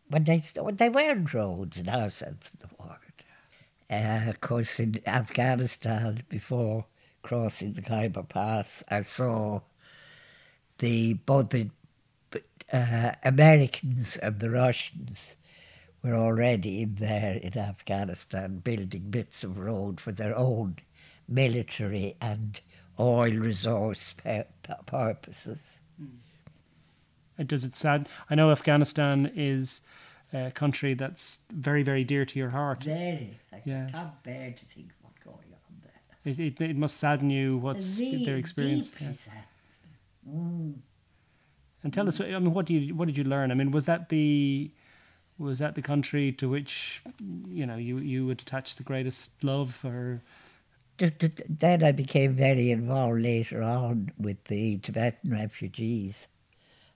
when 0.10 0.24
they, 0.24 0.42
when 0.60 0.78
they 0.78 0.90
weren't 0.90 1.34
roads 1.34 1.78
in 1.78 1.88
our 1.88 2.10
sense 2.10 2.50
of 2.54 2.60
the 2.60 2.76
word. 2.84 2.98
Uh, 3.90 4.30
of 4.30 4.42
course, 4.42 4.80
in 4.80 5.00
Afghanistan, 5.06 6.24
before 6.30 6.86
crossing 7.22 7.74
the 7.74 7.82
Khyber 7.84 8.24
Pass, 8.24 8.84
I 8.90 9.02
saw 9.02 9.62
the 10.80 11.14
both 11.14 11.50
the 11.50 11.70
uh, 12.72 13.12
Americans 13.24 14.18
and 14.18 14.40
the 14.40 14.50
Russians 14.50 15.36
were 16.04 16.16
already 16.16 16.82
in 16.82 16.96
there 16.96 17.36
in 17.36 17.58
Afghanistan 17.58 18.60
building 18.60 19.10
bits 19.10 19.44
of 19.44 19.58
road 19.58 20.00
for 20.00 20.12
their 20.12 20.38
own 20.38 20.78
military 21.28 22.16
and 22.20 22.60
oil 23.00 23.32
resource 23.32 24.14
purposes. 24.86 25.82
Mm 26.02 26.24
does 27.48 27.64
it 27.64 27.76
sad? 27.76 28.08
I 28.30 28.36
know 28.36 28.52
Afghanistan 28.52 29.32
is 29.36 29.82
a 30.34 30.52
country 30.52 30.94
that's 30.94 31.40
very, 31.52 31.84
very 31.84 32.04
dear 32.04 32.26
to 32.26 32.40
your 32.40 32.50
heart. 32.50 32.84
Very. 32.84 33.40
I 33.52 33.62
yeah. 33.66 33.88
can't 33.92 34.24
bear 34.24 34.52
to 34.52 34.66
think 34.66 34.92
what's 35.02 35.20
going 35.24 35.38
on 35.38 35.82
there. 35.82 36.32
It, 36.34 36.40
it, 36.40 36.62
it 36.62 36.76
must 36.76 36.98
sadden 36.98 37.30
you 37.30 37.58
what's 37.58 38.00
really 38.00 38.26
their 38.26 38.38
experience. 38.38 38.92
Yeah. 39.00 39.10
Mm. 40.30 40.76
And 41.84 41.94
tell 41.94 42.08
us, 42.08 42.22
I 42.22 42.40
mean, 42.40 42.54
what 42.54 42.66
do 42.66 42.74
you 42.74 42.96
what 42.96 43.08
did 43.08 43.18
you 43.18 43.26
learn? 43.26 43.52
I 43.52 43.56
mean, 43.56 43.72
was 43.72 43.86
that 43.86 44.10
the 44.10 44.72
was 45.38 45.60
that 45.60 45.76
the 45.76 45.82
country 45.82 46.32
to 46.32 46.50
which 46.50 47.02
you 47.48 47.66
know 47.66 47.78
you 47.78 47.98
you 47.98 48.26
would 48.26 48.42
attach 48.42 48.76
the 48.76 48.84
greatest 48.84 49.44
love, 49.44 49.84
or 49.84 50.22
then 50.98 51.84
I 51.84 51.92
became 51.92 52.36
very 52.36 52.72
involved 52.72 53.22
later 53.22 53.64
on 53.64 54.12
with 54.18 54.44
the 54.46 54.78
Tibetan 54.78 55.32
refugees 55.32 56.28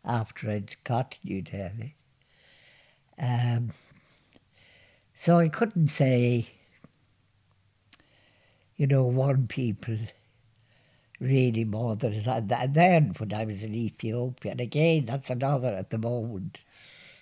after 0.06 0.50
I'd 0.50 0.76
New 1.24 1.42
Delhi. 1.42 1.96
Um, 3.20 3.72
so 5.16 5.40
I 5.40 5.50
couldn't 5.50 5.88
say, 5.88 6.48
you 8.78 8.86
know, 8.86 9.04
one 9.04 9.48
people 9.48 9.98
really 11.20 11.64
more 11.64 11.96
than 11.96 12.14
another. 12.14 12.56
And 12.56 12.74
then 12.76 13.14
when 13.18 13.34
I 13.34 13.44
was 13.44 13.64
in 13.64 13.74
Ethiopia, 13.74 14.52
and 14.52 14.62
again, 14.62 15.06
that's 15.06 15.32
another 15.32 15.70
at 15.70 15.90
the 15.90 15.98
moment 15.98 16.60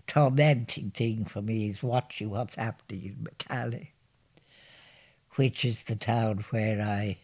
tormenting 0.07 0.91
thing 0.91 1.25
for 1.25 1.41
me 1.41 1.69
is 1.69 1.83
watching 1.83 2.29
what's 2.29 2.55
happening 2.55 3.03
in 3.05 3.27
Mekelle, 3.27 3.87
which 5.35 5.65
is 5.65 5.83
the 5.83 5.95
town 5.95 6.45
where 6.49 6.81
I, 6.81 7.17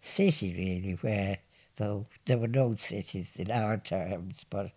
city 0.00 0.54
really, 0.54 0.98
where 1.00 1.38
though 1.76 2.06
there 2.24 2.38
were 2.38 2.48
no 2.48 2.74
cities 2.74 3.36
in 3.36 3.50
our 3.50 3.76
terms, 3.76 4.44
but 4.48 4.70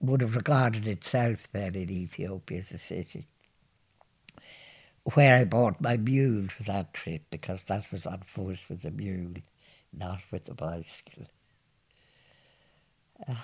would 0.00 0.20
have 0.20 0.36
regarded 0.36 0.86
itself 0.86 1.48
then 1.52 1.74
in 1.74 1.90
Ethiopia 1.90 2.58
as 2.58 2.70
a 2.72 2.78
city. 2.78 3.26
Where 5.14 5.40
I 5.40 5.44
bought 5.44 5.80
my 5.80 5.96
mule 5.96 6.48
for 6.48 6.62
that 6.64 6.94
trip 6.94 7.22
because 7.30 7.64
that 7.64 7.90
was 7.92 8.06
on 8.06 8.22
foot 8.26 8.58
with 8.68 8.82
the 8.82 8.90
mule, 8.90 9.34
not 9.92 10.20
with 10.30 10.46
the 10.46 10.54
bicycle. 10.54 11.26
Uh, 13.28 13.34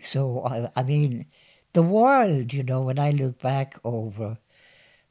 so, 0.00 0.44
I, 0.44 0.70
I 0.76 0.82
mean, 0.84 1.26
the 1.72 1.82
world, 1.82 2.52
you 2.52 2.62
know, 2.62 2.82
when 2.82 2.98
I 2.98 3.10
look 3.10 3.38
back 3.40 3.78
over 3.84 4.38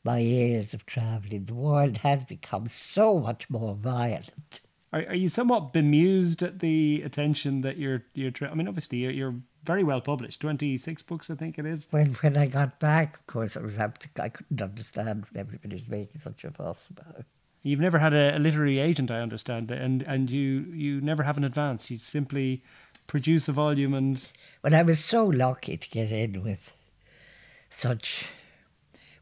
my 0.03 0.19
years 0.19 0.73
of 0.73 0.85
travelling, 0.85 1.45
the 1.45 1.53
world 1.53 1.97
has 1.97 2.23
become 2.23 2.67
so 2.67 3.19
much 3.19 3.49
more 3.49 3.75
violent 3.75 4.61
are, 4.93 5.05
are 5.09 5.15
you 5.15 5.29
somewhat 5.29 5.73
bemused 5.73 6.41
at 6.41 6.59
the 6.59 7.01
attention 7.03 7.61
that 7.61 7.77
you're 7.77 8.03
you're? 8.13 8.31
I 8.49 8.53
mean, 8.53 8.67
obviously 8.67 8.99
you're, 8.99 9.11
you're 9.11 9.35
very 9.63 9.83
well 9.83 10.01
published. 10.01 10.41
Twenty 10.41 10.77
six 10.77 11.03
books, 11.03 11.29
I 11.29 11.35
think 11.35 11.57
it 11.57 11.65
is. 11.65 11.87
When 11.91 12.13
when 12.15 12.37
I 12.37 12.47
got 12.47 12.79
back, 12.79 13.17
of 13.17 13.27
course, 13.27 13.57
I 13.57 13.61
was 13.61 13.77
I 13.79 13.89
couldn't 14.29 14.61
understand 14.61 15.25
what 15.25 15.39
everybody 15.39 15.75
was 15.75 15.87
making 15.87 16.21
such 16.21 16.43
a 16.43 16.51
fuss 16.51 16.87
about. 16.89 17.25
You've 17.63 17.81
never 17.81 17.99
had 17.99 18.13
a, 18.13 18.37
a 18.37 18.39
literary 18.39 18.79
agent, 18.79 19.11
I 19.11 19.19
understand, 19.19 19.71
and 19.71 20.01
and 20.03 20.29
you 20.29 20.65
you 20.73 21.01
never 21.01 21.23
have 21.23 21.37
an 21.37 21.43
advance. 21.43 21.91
You 21.91 21.97
simply 21.97 22.63
produce 23.07 23.47
a 23.47 23.53
volume 23.53 23.93
and. 23.93 24.27
Well, 24.63 24.75
I 24.75 24.83
was 24.83 25.03
so 25.03 25.25
lucky 25.25 25.77
to 25.77 25.89
get 25.89 26.11
in 26.11 26.43
with 26.43 26.71
such 27.69 28.25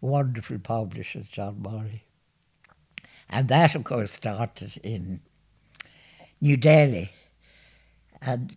wonderful 0.01 0.59
publishers, 0.59 1.27
John 1.27 1.61
Murray. 1.61 2.03
And 3.29 3.47
that, 3.47 3.75
of 3.75 3.83
course, 3.83 4.11
started 4.11 4.79
in 4.83 5.21
New 6.41 6.57
Delhi 6.57 7.11
and 8.21 8.55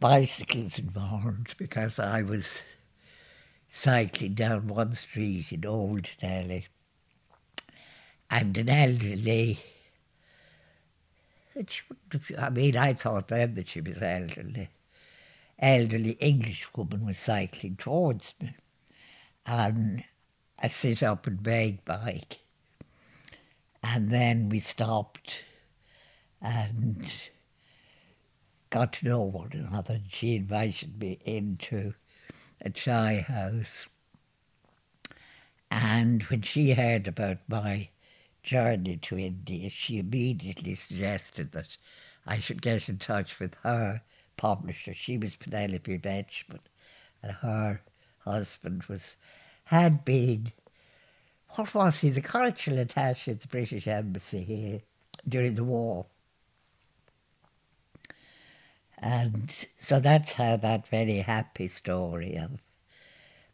bicycles 0.00 0.78
involved 0.78 1.56
because 1.58 1.98
I 1.98 2.22
was 2.22 2.62
cycling 3.68 4.34
down 4.34 4.68
one 4.68 4.92
street 4.92 5.52
in 5.52 5.64
Old 5.64 6.08
Delhi 6.18 6.66
and 8.30 8.56
an 8.56 8.68
elderly 8.68 9.60
I 12.38 12.50
mean, 12.50 12.76
I 12.76 12.92
thought 12.92 13.28
then 13.28 13.54
that 13.54 13.68
she 13.68 13.80
was 13.80 14.02
elderly. 14.02 14.68
Elderly 15.58 16.12
English 16.12 16.66
woman 16.74 17.06
was 17.06 17.18
cycling 17.18 17.76
towards 17.76 18.34
me 18.40 18.54
on 19.46 20.04
a 20.58 20.68
sit 20.68 21.02
up 21.02 21.26
and 21.26 21.42
beg 21.42 21.84
bike. 21.84 22.38
And 23.82 24.10
then 24.10 24.48
we 24.48 24.60
stopped 24.60 25.44
and 26.40 27.12
got 28.70 28.94
to 28.94 29.06
know 29.06 29.22
one 29.22 29.50
another. 29.52 29.94
And 29.94 30.04
she 30.08 30.36
invited 30.36 31.00
me 31.00 31.18
into 31.24 31.94
a 32.60 32.70
chai 32.70 33.20
house. 33.20 33.88
And 35.70 36.22
when 36.24 36.42
she 36.42 36.72
heard 36.72 37.08
about 37.08 37.38
my 37.48 37.88
journey 38.42 38.96
to 38.98 39.18
India, 39.18 39.70
she 39.70 39.98
immediately 39.98 40.74
suggested 40.74 41.52
that 41.52 41.76
I 42.26 42.38
should 42.38 42.62
get 42.62 42.88
in 42.88 42.98
touch 42.98 43.38
with 43.38 43.54
her 43.62 44.02
publisher. 44.36 44.94
She 44.94 45.18
was 45.18 45.36
Penelope 45.36 45.98
Betjeman, 45.98 46.60
and 47.22 47.32
her 47.32 47.80
husband 48.20 48.84
was 48.84 49.16
had 49.64 50.04
been 50.04 50.52
what 51.50 51.74
was 51.74 52.00
he, 52.00 52.10
the 52.10 52.20
cultural 52.20 52.78
attaché 52.78 53.28
at 53.28 53.40
the 53.40 53.48
British 53.48 53.86
Embassy 53.86 54.42
here 54.42 54.80
during 55.28 55.54
the 55.54 55.64
war. 55.64 56.06
And 58.98 59.66
so 59.78 60.00
that's 60.00 60.34
how 60.34 60.56
that 60.56 60.86
very 60.86 61.18
happy 61.18 61.68
story 61.68 62.36
of 62.36 62.62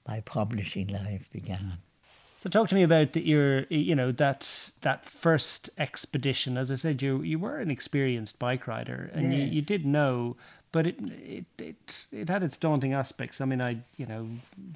my 0.06 0.20
publishing 0.20 0.88
life 0.88 1.28
began. 1.32 1.78
So 2.40 2.48
talk 2.48 2.68
to 2.68 2.76
me 2.76 2.84
about 2.84 3.14
the, 3.14 3.20
your, 3.20 3.62
you 3.68 3.96
know, 3.96 4.12
that 4.12 4.70
that 4.82 5.04
first 5.04 5.70
expedition. 5.76 6.56
As 6.56 6.70
I 6.70 6.76
said, 6.76 7.02
you 7.02 7.20
you 7.22 7.36
were 7.36 7.58
an 7.58 7.68
experienced 7.68 8.38
bike 8.38 8.68
rider, 8.68 9.10
and 9.12 9.32
you, 9.34 9.40
you 9.42 9.60
did 9.60 9.84
know, 9.84 10.36
but 10.70 10.86
it 10.86 11.00
it 11.00 11.46
it 11.58 12.06
it 12.12 12.28
had 12.28 12.44
its 12.44 12.56
daunting 12.56 12.92
aspects. 12.92 13.40
I 13.40 13.44
mean, 13.44 13.60
I 13.60 13.78
you 13.96 14.06
know 14.06 14.28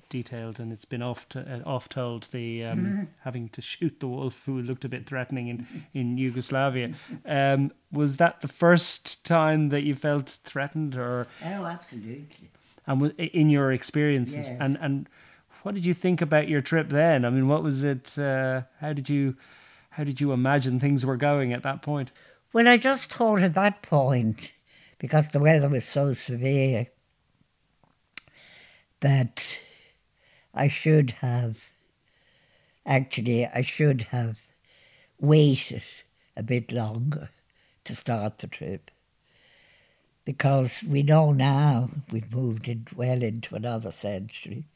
detailed, 0.09 0.59
and 0.59 0.73
it's 0.73 0.85
been 0.85 1.03
oft 1.03 1.37
uh, 1.37 1.61
oft 1.65 1.93
told 1.93 2.25
the 2.33 2.65
um, 2.65 3.09
having 3.21 3.49
to 3.51 3.63
shoot 3.63 4.01
the 4.01 4.09
wolf 4.09 4.43
who 4.45 4.61
looked 4.61 4.85
a 4.85 4.89
bit 4.89 5.07
threatening 5.07 5.47
in 5.47 5.67
in 5.95 6.19
Yugoslavia. 6.19 6.95
Um, 7.25 7.71
was 7.93 8.17
that 8.17 8.41
the 8.41 8.49
first 8.49 9.25
time 9.25 9.69
that 9.69 9.85
you 9.85 9.95
felt 9.95 10.39
threatened, 10.45 10.97
or 10.97 11.29
Oh, 11.45 11.65
absolutely. 11.67 12.51
and 12.89 13.13
in 13.19 13.51
your 13.51 13.71
experiences 13.71 14.49
Yes. 14.49 14.57
and 14.59 14.77
and 14.81 15.09
what 15.63 15.75
did 15.75 15.85
you 15.85 15.95
think 15.95 16.21
about 16.21 16.49
your 16.49 16.61
trip 16.61 16.89
then 16.89 17.25
i 17.25 17.31
mean 17.31 17.49
what 17.49 17.63
was 17.63 17.83
it 17.85 18.19
uh, 18.19 18.63
how 18.81 18.93
did 18.93 19.09
you 19.09 19.37
how 19.91 20.05
did 20.05 20.21
you 20.21 20.33
imagine 20.33 20.81
things 20.81 21.05
were 21.05 21.17
going 21.17 21.53
at 21.53 21.63
that 21.63 21.83
point 21.83 22.11
Well, 22.53 22.69
I 22.69 22.77
just 22.77 23.11
thought 23.11 23.41
at 23.41 23.55
that 23.55 23.81
point, 23.81 24.53
because 24.99 25.31
the 25.31 25.41
weather 25.41 25.71
was 25.71 25.87
so 25.87 26.13
severe, 26.13 26.89
that 29.01 29.63
I 30.53 30.69
should 30.69 31.13
have, 31.23 31.71
actually, 32.85 33.47
I 33.47 33.63
should 33.63 34.03
have 34.11 34.39
waited 35.19 35.83
a 36.37 36.43
bit 36.43 36.73
longer 36.73 37.31
to 37.85 37.97
start 37.97 38.41
the 38.41 38.49
trip. 38.49 38.91
Because 40.27 40.85
we 40.85 41.03
know 41.03 41.33
now, 41.33 41.89
we've 42.11 42.33
moved 42.33 42.69
in, 42.69 42.87
well 42.95 43.23
into 43.23 43.55
another 43.55 43.93
century, 43.93 44.67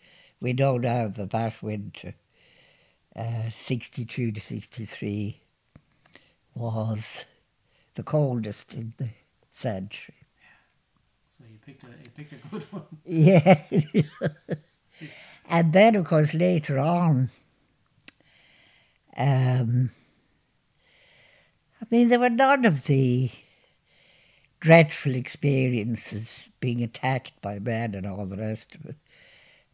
we 0.41 0.53
know 0.53 0.79
now 0.79 1.09
that 1.09 1.31
that 1.31 1.63
winter, 1.63 2.15
uh, 3.15 3.51
62 3.51 4.33
to 4.33 4.41
63, 4.41 5.41
was 6.55 7.25
the 7.95 8.03
coldest 8.03 8.75
in 8.75 8.93
the 8.99 9.09
century. 9.51 10.15
so 11.37 11.45
you 11.51 11.59
picked 11.65 11.85
a 11.85 11.87
you 11.87 12.11
picked 12.17 12.33
a 12.33 12.49
good 12.49 12.63
one 12.73 12.83
Yeah. 13.05 13.63
and 15.49 15.73
then, 15.73 15.95
of 15.97 16.05
course, 16.07 16.35
later 16.35 16.79
on, 16.79 17.31
um, 19.17 19.91
I 21.81 21.87
mean, 21.91 22.09
there 22.09 22.19
were 22.21 22.31
none 22.31 22.65
of 22.65 22.85
the 22.87 23.31
dreadful 24.61 25.15
experiences 25.15 26.47
being 26.61 26.83
attacked 26.83 27.41
by 27.41 27.59
men 27.59 27.95
and 27.95 28.07
all 28.07 28.27
the 28.27 28.37
rest 28.39 28.75
of 28.75 28.85
it 28.87 28.97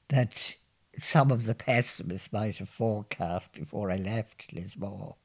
that 0.09 0.57
some 0.99 1.31
of 1.31 1.45
the 1.47 1.55
pessimists 1.55 2.33
might 2.33 2.57
have 2.59 2.69
forecast 2.69 3.53
before 3.53 3.91
I 3.91 3.97
left 3.97 4.53
Lismore. 4.53 5.17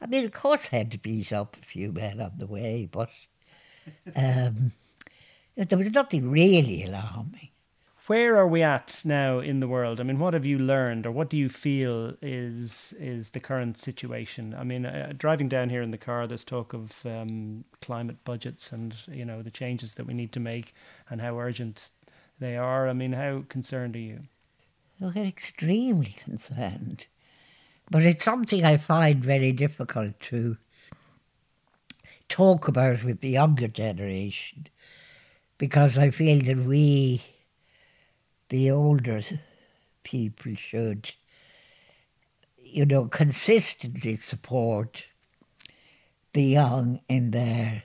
I 0.00 0.06
mean, 0.06 0.24
of 0.24 0.32
course, 0.32 0.68
I 0.72 0.76
had 0.78 0.90
to 0.92 0.98
beat 0.98 1.32
up 1.32 1.56
a 1.60 1.64
few 1.64 1.92
men 1.92 2.20
on 2.20 2.32
the 2.38 2.46
way, 2.46 2.88
but 2.90 3.10
um, 4.16 4.72
there 5.56 5.78
was 5.78 5.90
nothing 5.90 6.30
really 6.30 6.84
alarming. 6.84 7.50
where 8.06 8.36
are 8.36 8.46
we 8.46 8.62
at 8.62 9.00
now 9.04 9.38
in 9.38 9.60
the 9.60 9.68
world 9.68 10.00
i 10.00 10.04
mean 10.04 10.18
what 10.18 10.34
have 10.34 10.44
you 10.44 10.58
learned 10.58 11.06
or 11.06 11.10
what 11.12 11.30
do 11.30 11.36
you 11.36 11.48
feel 11.48 12.14
is 12.22 12.92
is 12.98 13.30
the 13.30 13.40
current 13.40 13.78
situation 13.78 14.54
i 14.58 14.64
mean 14.64 14.84
uh, 14.86 15.12
driving 15.16 15.48
down 15.48 15.70
here 15.70 15.82
in 15.82 15.90
the 15.90 15.98
car 15.98 16.26
there's 16.26 16.44
talk 16.44 16.72
of 16.74 17.04
um, 17.06 17.64
climate 17.80 18.18
budgets 18.24 18.72
and 18.72 18.94
you 19.08 19.24
know 19.24 19.42
the 19.42 19.50
changes 19.50 19.94
that 19.94 20.06
we 20.06 20.14
need 20.14 20.32
to 20.32 20.40
make 20.40 20.74
and 21.08 21.20
how 21.20 21.38
urgent 21.38 21.90
they 22.44 22.56
are 22.56 22.88
i 22.88 22.92
mean 22.92 23.12
how 23.12 23.42
concerned 23.48 23.96
are 23.96 24.06
you 24.10 24.20
I'm 25.00 25.16
extremely 25.16 26.16
concerned. 26.22 27.06
But 27.90 28.02
it's 28.02 28.24
something 28.24 28.64
I 28.64 28.76
find 28.76 29.22
very 29.22 29.52
difficult 29.52 30.18
to 30.20 30.56
talk 32.28 32.68
about 32.68 33.04
with 33.04 33.20
the 33.20 33.28
younger 33.28 33.68
generation 33.68 34.68
because 35.58 35.98
I 35.98 36.10
feel 36.10 36.42
that 36.44 36.64
we, 36.64 37.22
the 38.48 38.70
older 38.70 39.20
people, 40.02 40.54
should, 40.54 41.14
you 42.58 42.86
know, 42.86 43.06
consistently 43.06 44.16
support 44.16 45.06
the 46.32 46.42
young 46.42 47.00
in 47.08 47.32
their. 47.32 47.82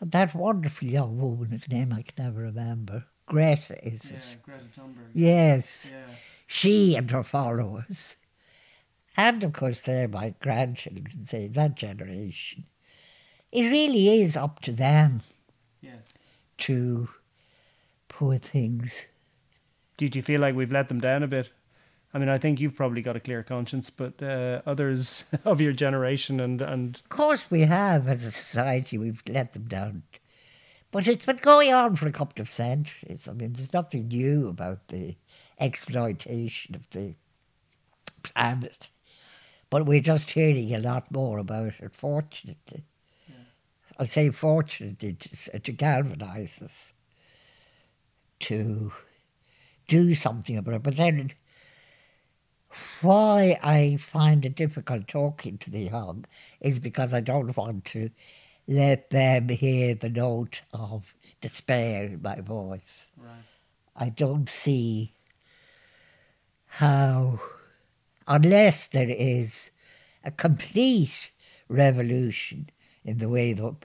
That 0.00 0.34
wonderful 0.34 0.88
young 0.88 1.18
woman, 1.18 1.50
whose 1.50 1.68
name 1.68 1.92
I 1.92 2.02
can 2.02 2.24
never 2.24 2.40
remember. 2.40 3.04
Greta, 3.26 3.82
is 3.86 4.10
it? 4.10 4.18
greta 4.44 4.64
thunberg 4.76 5.10
Yes 5.14 5.88
yeah 5.90 6.14
she 6.46 6.94
and 6.94 7.10
her 7.10 7.22
followers. 7.22 8.16
And 9.16 9.42
of 9.44 9.52
course, 9.52 9.80
they're 9.82 10.08
my 10.08 10.34
grandchildren, 10.40 11.24
say 11.24 11.48
that 11.48 11.74
generation. 11.76 12.64
It 13.52 13.70
really 13.70 14.20
is 14.20 14.36
up 14.36 14.60
to 14.62 14.72
them 14.72 15.22
yes 15.80 16.12
to 16.58 17.08
poor 18.08 18.38
things. 18.38 19.06
did 19.96 20.14
you 20.14 20.22
feel 20.22 20.40
like 20.40 20.54
we've 20.54 20.72
let 20.72 20.88
them 20.88 21.00
down 21.00 21.22
a 21.22 21.26
bit? 21.28 21.50
I 22.12 22.18
mean, 22.18 22.28
I 22.28 22.38
think 22.38 22.60
you've 22.60 22.76
probably 22.76 23.02
got 23.02 23.16
a 23.16 23.20
clear 23.20 23.42
conscience, 23.42 23.90
but 23.90 24.22
uh, 24.22 24.62
others 24.66 25.24
of 25.44 25.60
your 25.60 25.72
generation 25.72 26.38
and 26.40 26.60
and 26.60 26.96
Of 26.96 27.08
course, 27.08 27.50
we 27.50 27.62
have 27.62 28.06
as 28.06 28.24
a 28.24 28.30
society, 28.30 28.98
we've 28.98 29.22
let 29.28 29.52
them 29.52 29.64
down. 29.64 30.02
But 30.94 31.08
it's 31.08 31.26
been 31.26 31.38
going 31.38 31.72
on 31.72 31.96
for 31.96 32.06
a 32.06 32.12
couple 32.12 32.40
of 32.40 32.48
centuries. 32.48 33.26
I 33.28 33.32
mean, 33.32 33.54
there's 33.54 33.72
nothing 33.72 34.06
new 34.06 34.46
about 34.46 34.86
the 34.86 35.16
exploitation 35.58 36.76
of 36.76 36.88
the 36.90 37.16
planet. 38.22 38.92
But 39.70 39.86
we're 39.86 39.98
just 39.98 40.30
hearing 40.30 40.72
a 40.72 40.78
lot 40.78 41.10
more 41.10 41.38
about 41.38 41.72
it, 41.80 41.96
fortunately. 41.96 42.84
I'll 43.98 44.06
say 44.06 44.30
fortunately 44.30 45.14
to, 45.14 45.58
to 45.58 45.72
galvanise 45.72 46.62
us 46.62 46.92
to 48.42 48.92
do 49.88 50.14
something 50.14 50.56
about 50.56 50.74
it. 50.76 50.82
But 50.84 50.96
then 50.96 51.32
why 53.00 53.58
I 53.64 53.96
find 53.96 54.44
it 54.44 54.54
difficult 54.54 55.08
talking 55.08 55.58
to 55.58 55.70
the 55.70 55.86
young 55.86 56.24
is 56.60 56.78
because 56.78 57.12
I 57.12 57.20
don't 57.20 57.56
want 57.56 57.84
to 57.86 58.10
let 58.66 59.10
them 59.10 59.48
hear 59.48 59.94
the 59.94 60.08
note 60.08 60.62
of 60.72 61.14
despair 61.40 62.04
in 62.04 62.22
my 62.22 62.40
voice. 62.40 63.10
right. 63.18 63.32
I 63.96 64.08
don't 64.08 64.48
see 64.48 65.12
how, 66.66 67.40
unless 68.26 68.88
there 68.88 69.08
is 69.08 69.70
a 70.24 70.30
complete 70.30 71.30
revolution 71.68 72.70
in 73.04 73.18
the 73.18 73.28
way 73.28 73.52
the, 73.52 73.76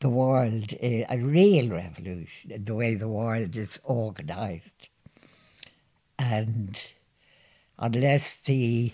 the 0.00 0.08
world, 0.08 0.72
is, 0.80 1.04
a 1.10 1.18
real 1.18 1.68
revolution 1.68 2.50
in 2.50 2.64
the 2.64 2.74
way 2.74 2.94
the 2.94 3.08
world 3.08 3.56
is 3.56 3.78
organised, 3.84 4.88
and 6.18 6.80
unless 7.78 8.38
the 8.40 8.92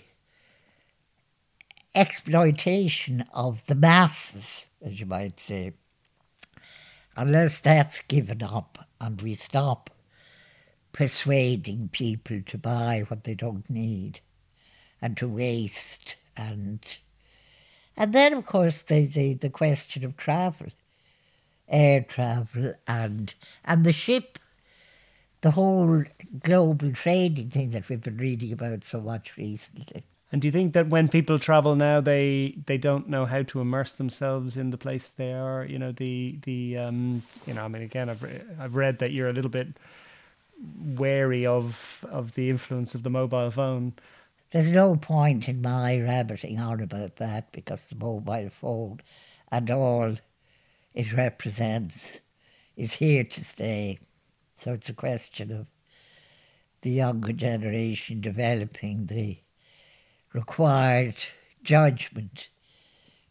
exploitation 1.93 3.23
of 3.33 3.65
the 3.67 3.75
masses, 3.75 4.65
as 4.85 4.99
you 4.99 5.05
might 5.05 5.39
say, 5.39 5.73
unless 7.17 7.59
that's 7.59 8.01
given 8.01 8.43
up 8.43 8.87
and 9.01 9.21
we 9.21 9.33
stop 9.33 9.89
persuading 10.91 11.89
people 11.91 12.41
to 12.45 12.57
buy 12.57 13.03
what 13.07 13.23
they 13.23 13.33
don't 13.33 13.69
need 13.69 14.21
and 15.01 15.17
to 15.17 15.27
waste 15.27 16.15
and 16.37 16.79
and 17.97 18.13
then 18.13 18.33
of 18.33 18.45
course 18.45 18.83
the, 18.83 19.05
the, 19.05 19.33
the 19.33 19.49
question 19.49 20.05
of 20.05 20.15
travel 20.15 20.67
air 21.67 22.01
travel 22.01 22.73
and 22.87 23.33
and 23.65 23.85
the 23.85 23.91
ship 23.91 24.39
the 25.41 25.51
whole 25.51 26.03
global 26.41 26.91
trading 26.93 27.49
thing 27.49 27.71
that 27.71 27.89
we've 27.89 28.01
been 28.01 28.17
reading 28.17 28.53
about 28.53 28.83
so 28.83 29.01
much 29.01 29.35
recently 29.35 30.05
And 30.35 30.41
do 30.41 30.49
you 30.49 30.51
think 30.51 30.73
that 30.73 30.89
when 30.89 31.07
people 31.07 31.39
travel 31.39 31.77
now, 31.77 32.01
they 32.01 32.57
they 32.65 32.77
don't 32.77 33.07
know 33.07 33.25
how 33.25 33.43
to 33.43 33.61
immerse 33.61 33.93
themselves 33.93 34.57
in 34.57 34.69
the 34.69 34.77
place 34.77 35.07
they 35.07 35.31
are? 35.31 35.63
You 35.63 35.79
know, 35.79 35.93
the 35.93 36.37
the 36.41 36.77
um, 36.77 37.23
you 37.47 37.53
know, 37.53 37.63
I 37.63 37.69
mean, 37.69 37.83
again, 37.83 38.09
I've 38.09 38.21
re- 38.21 38.41
I've 38.59 38.75
read 38.75 38.99
that 38.99 39.13
you're 39.13 39.29
a 39.29 39.31
little 39.31 39.49
bit 39.49 39.69
wary 40.77 41.45
of 41.45 42.03
of 42.11 42.33
the 42.33 42.49
influence 42.49 42.93
of 42.93 43.03
the 43.03 43.09
mobile 43.09 43.49
phone. 43.49 43.93
There's 44.51 44.69
no 44.69 44.97
point 44.97 45.47
in 45.47 45.61
my 45.61 46.01
rabbiting 46.01 46.59
on 46.59 46.81
about 46.81 47.15
that 47.15 47.53
because 47.53 47.87
the 47.87 47.95
mobile 47.95 48.49
phone 48.49 48.99
and 49.53 49.71
all 49.71 50.17
it 50.93 51.13
represents 51.13 52.19
is 52.75 52.95
here 52.95 53.23
to 53.23 53.45
stay. 53.45 53.99
So 54.57 54.73
it's 54.73 54.89
a 54.89 54.93
question 54.93 55.53
of 55.53 55.67
the 56.81 56.91
younger 56.91 57.31
generation 57.31 58.19
developing 58.19 59.05
the 59.05 59.37
required 60.35 61.15
judgment 61.63 62.49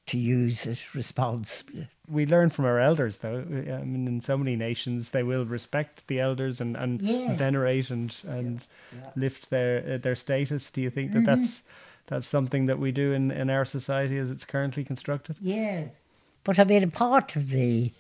to 0.07 0.19
use 0.19 0.67
it 0.67 0.79
responsibly. 0.95 1.89
We 2.09 2.27
learn 2.27 2.51
from 2.51 2.65
our 2.67 2.79
elders, 2.79 3.19
though. 3.19 3.39
I 3.39 3.85
mean, 3.85 4.07
in 4.07 4.21
so 4.21 4.37
many 4.37 4.57
nations, 4.57 5.11
they 5.11 5.23
will 5.23 5.47
respect 5.47 6.07
the 6.09 6.21
elders 6.21 6.61
and, 6.61 6.77
and 6.77 7.01
Yeah. 7.01 7.35
venerate 7.37 7.91
and 7.91 8.15
and 8.29 8.67
Yeah. 8.93 9.11
lift 9.17 9.49
their 9.51 9.95
uh, 9.95 9.99
their 9.99 10.15
status. 10.17 10.71
Do 10.71 10.81
you 10.83 10.91
think 10.91 11.13
that 11.13 11.21
Mm-hmm. 11.21 11.41
that's 11.41 11.63
that's 12.07 12.27
something 12.27 12.67
that 12.67 12.79
we 12.79 12.93
do 12.93 13.13
in, 13.13 13.31
in 13.31 13.49
our 13.49 13.65
society 13.65 14.19
as 14.19 14.31
it's 14.31 14.45
currently 14.45 14.85
constructed? 14.85 15.37
Yes. 15.41 16.09
But 16.45 16.59
I 16.59 16.65
mean, 16.65 16.83
a 16.83 16.89
part 16.89 17.37
of 17.37 17.49
the 17.49 17.93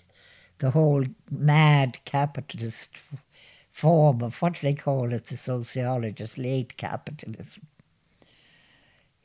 the 0.59 0.71
whole 0.71 1.05
mad 1.31 1.99
capitalist 2.05 2.90
form 3.73 4.23
of 4.23 4.40
what 4.43 4.55
do 4.55 4.61
they 4.61 4.75
call 4.75 5.12
it, 5.14 5.27
the 5.27 5.37
sociologists, 5.37 6.37
late 6.38 6.77
capitalism. 6.77 7.62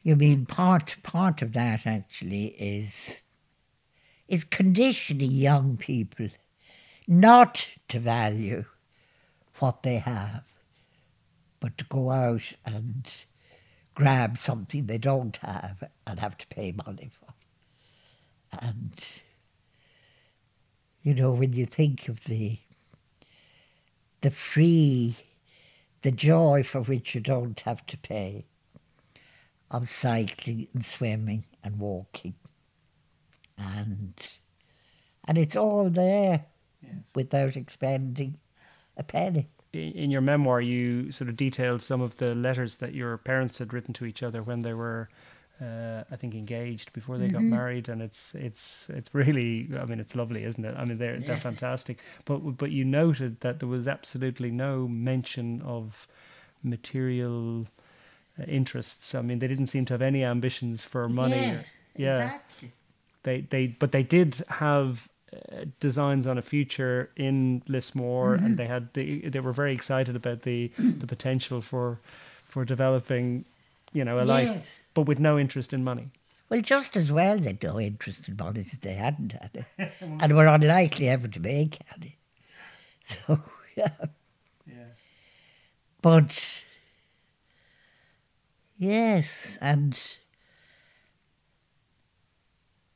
You 0.03 0.15
mean 0.15 0.45
part 0.45 0.95
part 1.03 1.41
of 1.41 1.53
that 1.53 1.85
actually 1.85 2.47
is 2.47 3.21
is 4.27 4.43
conditioning 4.43 5.31
young 5.31 5.77
people 5.77 6.29
not 7.07 7.67
to 7.89 7.99
value 7.99 8.65
what 9.57 9.83
they 9.83 9.97
have, 9.97 10.43
but 11.59 11.77
to 11.77 11.83
go 11.85 12.11
out 12.11 12.53
and 12.65 13.25
grab 13.95 14.37
something 14.37 14.85
they 14.85 14.97
don't 14.97 15.35
have 15.37 15.83
and 16.07 16.19
have 16.19 16.37
to 16.37 16.47
pay 16.47 16.71
money 16.71 17.09
for. 17.11 17.33
And, 18.61 18.93
you 21.03 21.13
know, 21.13 21.31
when 21.31 21.53
you 21.53 21.65
think 21.65 22.07
of 22.07 22.23
the, 22.25 22.59
the 24.21 24.31
free, 24.31 25.17
the 26.03 26.11
joy 26.11 26.63
for 26.63 26.81
which 26.81 27.13
you 27.13 27.21
don't 27.21 27.59
have 27.61 27.85
to 27.87 27.97
pay, 27.97 28.45
of 29.71 29.89
cycling 29.89 30.67
and 30.73 30.85
swimming 30.85 31.45
and 31.63 31.79
walking, 31.79 32.35
and, 33.57 34.39
and 35.25 35.37
it's 35.37 35.55
all 35.55 35.89
there 35.89 36.45
without 37.15 37.55
expending 37.55 38.37
a 38.97 39.03
penny. 39.03 39.49
in 39.73 39.91
in 39.91 40.11
your 40.11 40.21
memoir, 40.21 40.61
you 40.61 41.11
sort 41.11 41.29
of 41.29 41.35
detailed 41.35 41.81
some 41.81 42.01
of 42.01 42.17
the 42.17 42.33
letters 42.35 42.77
that 42.77 42.93
your 42.93 43.17
parents 43.17 43.59
had 43.59 43.73
written 43.73 43.93
to 43.93 44.05
each 44.05 44.23
other 44.23 44.41
when 44.41 44.61
they 44.61 44.73
were, 44.73 45.09
uh, 45.61 46.03
I 46.11 46.15
think, 46.15 46.33
engaged 46.35 46.91
before 46.93 47.17
they 47.17 47.27
got 47.27 47.43
married, 47.43 47.89
and 47.89 48.01
it's 48.01 48.33
it's 48.35 48.89
it's 48.89 49.13
really, 49.13 49.69
I 49.79 49.85
mean, 49.85 49.99
it's 49.99 50.15
lovely, 50.15 50.43
isn't 50.43 50.65
it? 50.65 50.75
I 50.77 50.85
mean, 50.85 50.97
they're 50.97 51.19
they're 51.19 51.37
fantastic. 51.37 51.99
But 52.25 52.39
but 52.57 52.71
you 52.71 52.83
noted 52.85 53.41
that 53.41 53.59
there 53.59 53.69
was 53.69 53.87
absolutely 53.87 54.51
no 54.51 54.87
mention 54.87 55.61
of 55.61 56.07
material 56.63 57.67
uh, 57.77 57.88
interests. 58.47 59.13
I 59.15 59.21
mean, 59.21 59.39
they 59.39 59.47
didn't 59.47 59.67
seem 59.67 59.85
to 59.85 59.93
have 59.93 60.01
any 60.01 60.23
ambitions 60.23 60.83
for 60.83 61.07
money. 61.09 61.35
Yes, 61.35 61.65
yeah, 61.95 62.13
exactly. 62.23 62.71
they 63.23 63.41
they 63.41 63.67
but 63.67 63.91
they 63.91 64.03
did 64.03 64.43
have 64.47 65.09
uh, 65.33 65.65
designs 65.79 66.25
on 66.27 66.37
a 66.37 66.41
future 66.41 67.09
in 67.15 67.61
Lismore, 67.67 68.35
Mm-hmm. 68.35 68.45
and 68.45 68.57
they 68.57 68.65
had 68.67 68.93
they, 68.93 69.17
they 69.19 69.39
were 69.39 69.53
very 69.53 69.73
excited 69.73 70.15
about 70.15 70.41
the 70.41 70.71
the 70.77 71.07
potential 71.07 71.61
for 71.61 71.99
for 72.43 72.65
developing, 72.65 73.45
you 73.93 74.03
know, 74.03 74.19
a 74.19 74.23
life, 74.25 74.79
but 74.93 75.03
with 75.03 75.19
no 75.19 75.37
interest 75.37 75.73
in 75.73 75.83
money. 75.83 76.09
Well, 76.49 76.61
just 76.61 76.95
as 76.95 77.11
well 77.11 77.37
they'd 77.37 77.61
no 77.61 77.79
interest 77.79 78.27
in 78.27 78.35
money 78.37 78.61
as 78.61 78.71
they 78.79 78.95
hadn't 78.95 79.33
had 79.33 79.51
it, 79.77 79.91
and 80.21 80.35
were 80.35 80.47
unlikely 80.47 81.07
ever 81.09 81.27
to 81.27 81.39
make 81.39 81.77
any. 81.95 82.15
So, 83.27 83.39
yeah. 83.75 83.89
Yeah. 84.67 84.93
But, 86.01 86.63
yes, 88.79 89.59
and 89.61 89.99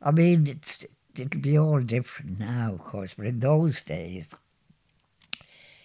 I 0.01 0.11
mean, 0.11 0.47
it's 0.47 0.83
it'll 1.15 1.41
be 1.41 1.57
all 1.57 1.81
different 1.81 2.39
now, 2.39 2.73
of 2.73 2.79
course, 2.79 3.13
but 3.13 3.27
in 3.27 3.39
those 3.39 3.81
days, 3.81 4.33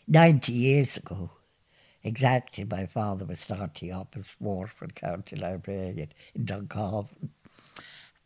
90 0.06 0.52
years 0.52 0.96
ago, 0.96 1.30
exactly, 2.02 2.64
my 2.64 2.87
father 2.87 3.24
was 3.26 3.40
starting 3.40 3.92
up 3.92 4.14
as 4.16 4.34
Waterford 4.40 4.94
County 4.94 5.37
Librarian 5.37 6.12
in 6.34 6.46
Dungarvan. 6.46 7.28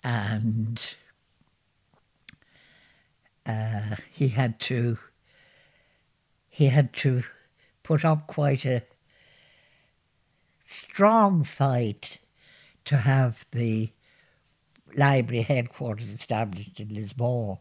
And 0.04 0.94
uh, 3.46 3.96
he 4.11 4.28
had 4.28 4.58
to 4.61 4.98
he 6.48 6.66
had 6.66 6.92
to 6.92 7.22
put 7.82 8.04
up 8.04 8.26
quite 8.26 8.64
a 8.64 8.82
strong 10.62 11.42
fight 11.42 12.18
to 12.85 12.96
have 12.98 13.44
the 13.51 13.90
library 14.96 15.42
headquarters 15.42 16.11
established 16.11 16.79
in 16.79 16.94
Lismore 16.94 17.59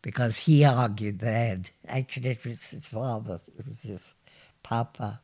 because 0.00 0.38
he 0.38 0.64
argued 0.64 1.20
then, 1.20 1.66
actually 1.86 2.30
it 2.30 2.44
was 2.44 2.70
his 2.70 2.86
father, 2.86 3.40
it 3.56 3.68
was 3.68 3.82
his 3.82 4.14
papa, 4.62 5.20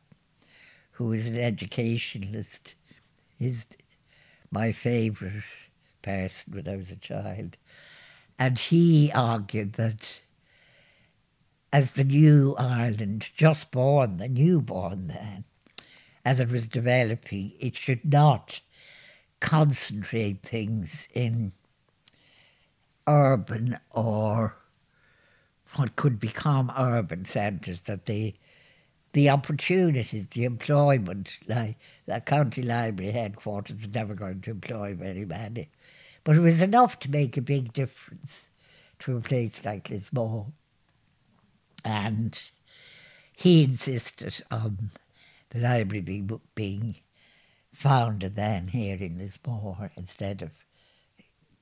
who 0.91 1.05
was 1.05 1.27
an 1.27 1.37
educationalist, 1.37 2.75
his, 3.37 3.65
my 4.51 4.71
favourite 4.71 5.43
person 6.01 6.53
when 6.53 6.67
I 6.67 6.77
was 6.77 6.91
a 6.91 6.95
child. 6.95 7.57
And 8.37 8.57
he 8.57 9.11
argued 9.13 9.73
that 9.73 10.21
as 11.73 11.95
the 11.95 12.03
new 12.03 12.55
Ireland, 12.57 13.29
just 13.35 13.71
born, 13.71 14.17
the 14.17 14.29
newborn 14.29 15.07
then, 15.07 15.45
as 16.29 16.39
it 16.39 16.51
was 16.51 16.67
developing, 16.67 17.51
it 17.59 17.75
should 17.75 18.05
not 18.05 18.59
concentrate 19.39 20.43
things 20.43 21.07
in 21.15 21.51
urban 23.07 23.79
or 23.89 24.55
what 25.73 25.95
could 25.95 26.19
become 26.19 26.71
urban 26.77 27.25
centres, 27.25 27.81
that 27.83 28.05
the 28.05 28.35
the 29.13 29.27
opportunities, 29.27 30.27
the 30.27 30.43
employment, 30.43 31.39
like 31.47 31.77
the 32.05 32.21
county 32.21 32.61
library 32.61 33.11
headquarters 33.11 33.77
was 33.77 33.89
never 33.89 34.13
going 34.13 34.39
to 34.41 34.51
employ 34.51 34.93
very 34.93 35.25
many. 35.25 35.67
But 36.23 36.35
it 36.35 36.41
was 36.41 36.61
enough 36.61 36.99
to 36.99 37.09
make 37.09 37.37
a 37.37 37.41
big 37.41 37.73
difference 37.73 38.49
to 38.99 39.17
a 39.17 39.21
place 39.21 39.65
like 39.65 39.89
Lismore. 39.89 40.45
And 41.83 42.39
he 43.35 43.63
insisted 43.63 44.43
on 44.51 44.91
the 45.49 45.59
library 45.59 46.01
being, 46.01 46.39
being 46.55 46.95
founded 47.71 48.35
then 48.35 48.67
here 48.67 48.97
in 48.97 49.17
Lismore 49.17 49.91
instead 49.95 50.41
of 50.41 50.51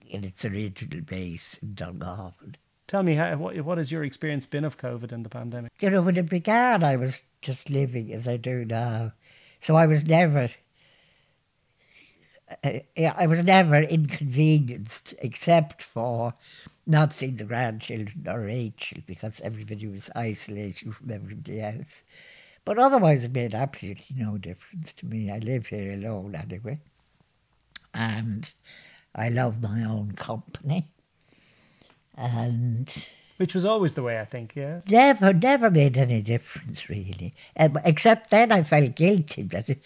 in 0.10 0.24
its 0.24 0.46
original 0.46 1.02
base 1.02 1.60
in 1.62 1.76
Dungarvan. 1.76 2.56
Tell 2.88 3.04
me, 3.04 3.16
how, 3.16 3.36
what 3.36 3.60
what 3.62 3.78
has 3.78 3.92
your 3.92 4.06
experience 4.06 4.46
been 4.46 4.64
of 4.64 4.78
COVID 4.78 5.12
and 5.12 5.26
the 5.26 5.30
pandemic? 5.30 5.74
You 5.82 5.90
know, 5.90 6.02
when 6.02 6.16
it 6.16 6.30
began, 6.30 6.84
I 6.84 6.96
was 6.96 7.22
just 7.42 7.70
living 7.70 8.14
as 8.14 8.28
I 8.28 8.38
do 8.38 8.64
now. 8.64 9.12
So 9.60 9.76
I 9.76 9.86
was 9.88 10.06
never, 10.06 10.50
uh, 12.64 12.80
I 12.98 13.28
was 13.28 13.44
never 13.44 13.82
inconvenienced 13.82 15.16
except 15.20 15.84
for 15.84 16.34
not 16.86 17.12
seeing 17.12 17.36
the 17.36 17.44
grandchildren 17.44 18.26
or 18.26 18.46
Rachel 18.46 19.00
because 19.06 19.42
everybody 19.42 19.88
was 19.88 20.10
isolated 20.16 20.96
from 20.96 21.12
everybody 21.12 21.60
else. 21.60 22.04
But 22.68 22.80
otherwise, 22.80 23.24
it 23.24 23.32
made 23.32 23.56
absolutely 23.56 24.18
no 24.18 24.38
difference 24.38 24.92
to 24.92 25.06
me. 25.06 25.32
I 25.32 25.38
live 25.38 25.68
here 25.68 25.94
alone 25.94 26.36
anyway. 26.36 26.80
And 27.94 28.52
I 29.16 29.30
love 29.30 29.64
my 29.64 29.86
own 29.86 30.12
company. 30.18 30.86
And 32.18 33.08
Which 33.38 33.56
was 33.56 33.64
always 33.64 33.94
the 33.94 34.04
way, 34.04 34.20
I 34.20 34.26
think. 34.26 34.54
Yeah. 34.54 34.82
never, 34.90 35.32
never 35.32 35.72
made 35.72 35.98
any 35.98 36.22
difference 36.22 36.90
really. 36.90 37.34
Um, 37.58 37.80
except 37.86 38.32
then 38.32 38.52
I 38.52 38.64
felt 38.64 38.96
guilty 38.96 39.44
that 39.44 39.70
it 39.70 39.82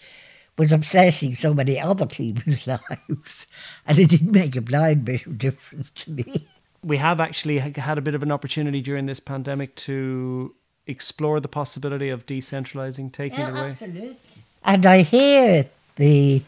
was 0.58 0.72
upsetting 0.72 1.36
so 1.36 1.54
many 1.54 1.78
other 1.78 2.06
people's 2.06 2.66
lives, 2.66 3.46
and 3.86 3.96
it 3.96 4.10
didn't 4.10 4.32
make 4.32 4.56
a 4.56 4.60
blind 4.60 5.04
bit 5.04 5.24
of 5.24 5.38
difference 5.38 5.92
to 5.92 6.10
me. 6.10 6.48
We 6.82 6.96
have 6.96 7.20
actually 7.20 7.60
had 7.60 7.96
a 7.96 8.02
bit 8.02 8.16
of 8.16 8.24
an 8.24 8.32
opportunity 8.32 8.80
during 8.80 9.06
this 9.06 9.20
pandemic 9.20 9.76
to 9.76 10.56
explore 10.86 11.40
the 11.40 11.48
possibility 11.48 12.08
of 12.08 12.26
decentralizing, 12.26 13.12
taking 13.12 13.40
it 13.40 13.50
away. 13.50 13.70
absolutely. 13.70 14.16
And 14.64 14.86
I 14.86 15.02
hear 15.02 15.68
the 15.96 16.42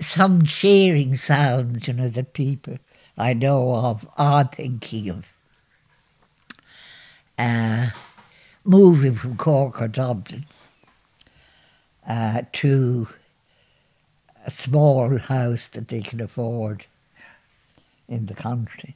some 0.00 0.44
cheering 0.44 1.16
sounds, 1.16 1.88
you 1.88 1.94
know, 1.94 2.08
that 2.08 2.32
people 2.32 2.78
I 3.16 3.32
know 3.32 3.74
of 3.74 4.06
are 4.18 4.44
thinking 4.44 5.08
of 5.08 5.32
uh, 7.38 7.88
moving 8.64 9.14
from 9.14 9.36
Cork 9.36 9.80
or 9.80 9.88
Dublin 9.88 10.44
uh, 12.06 12.42
to 12.52 13.08
a 14.44 14.50
small 14.50 15.18
house 15.18 15.68
that 15.70 15.88
they 15.88 16.02
can 16.02 16.20
afford 16.20 16.86
in 18.08 18.26
the 18.26 18.34
country. 18.34 18.94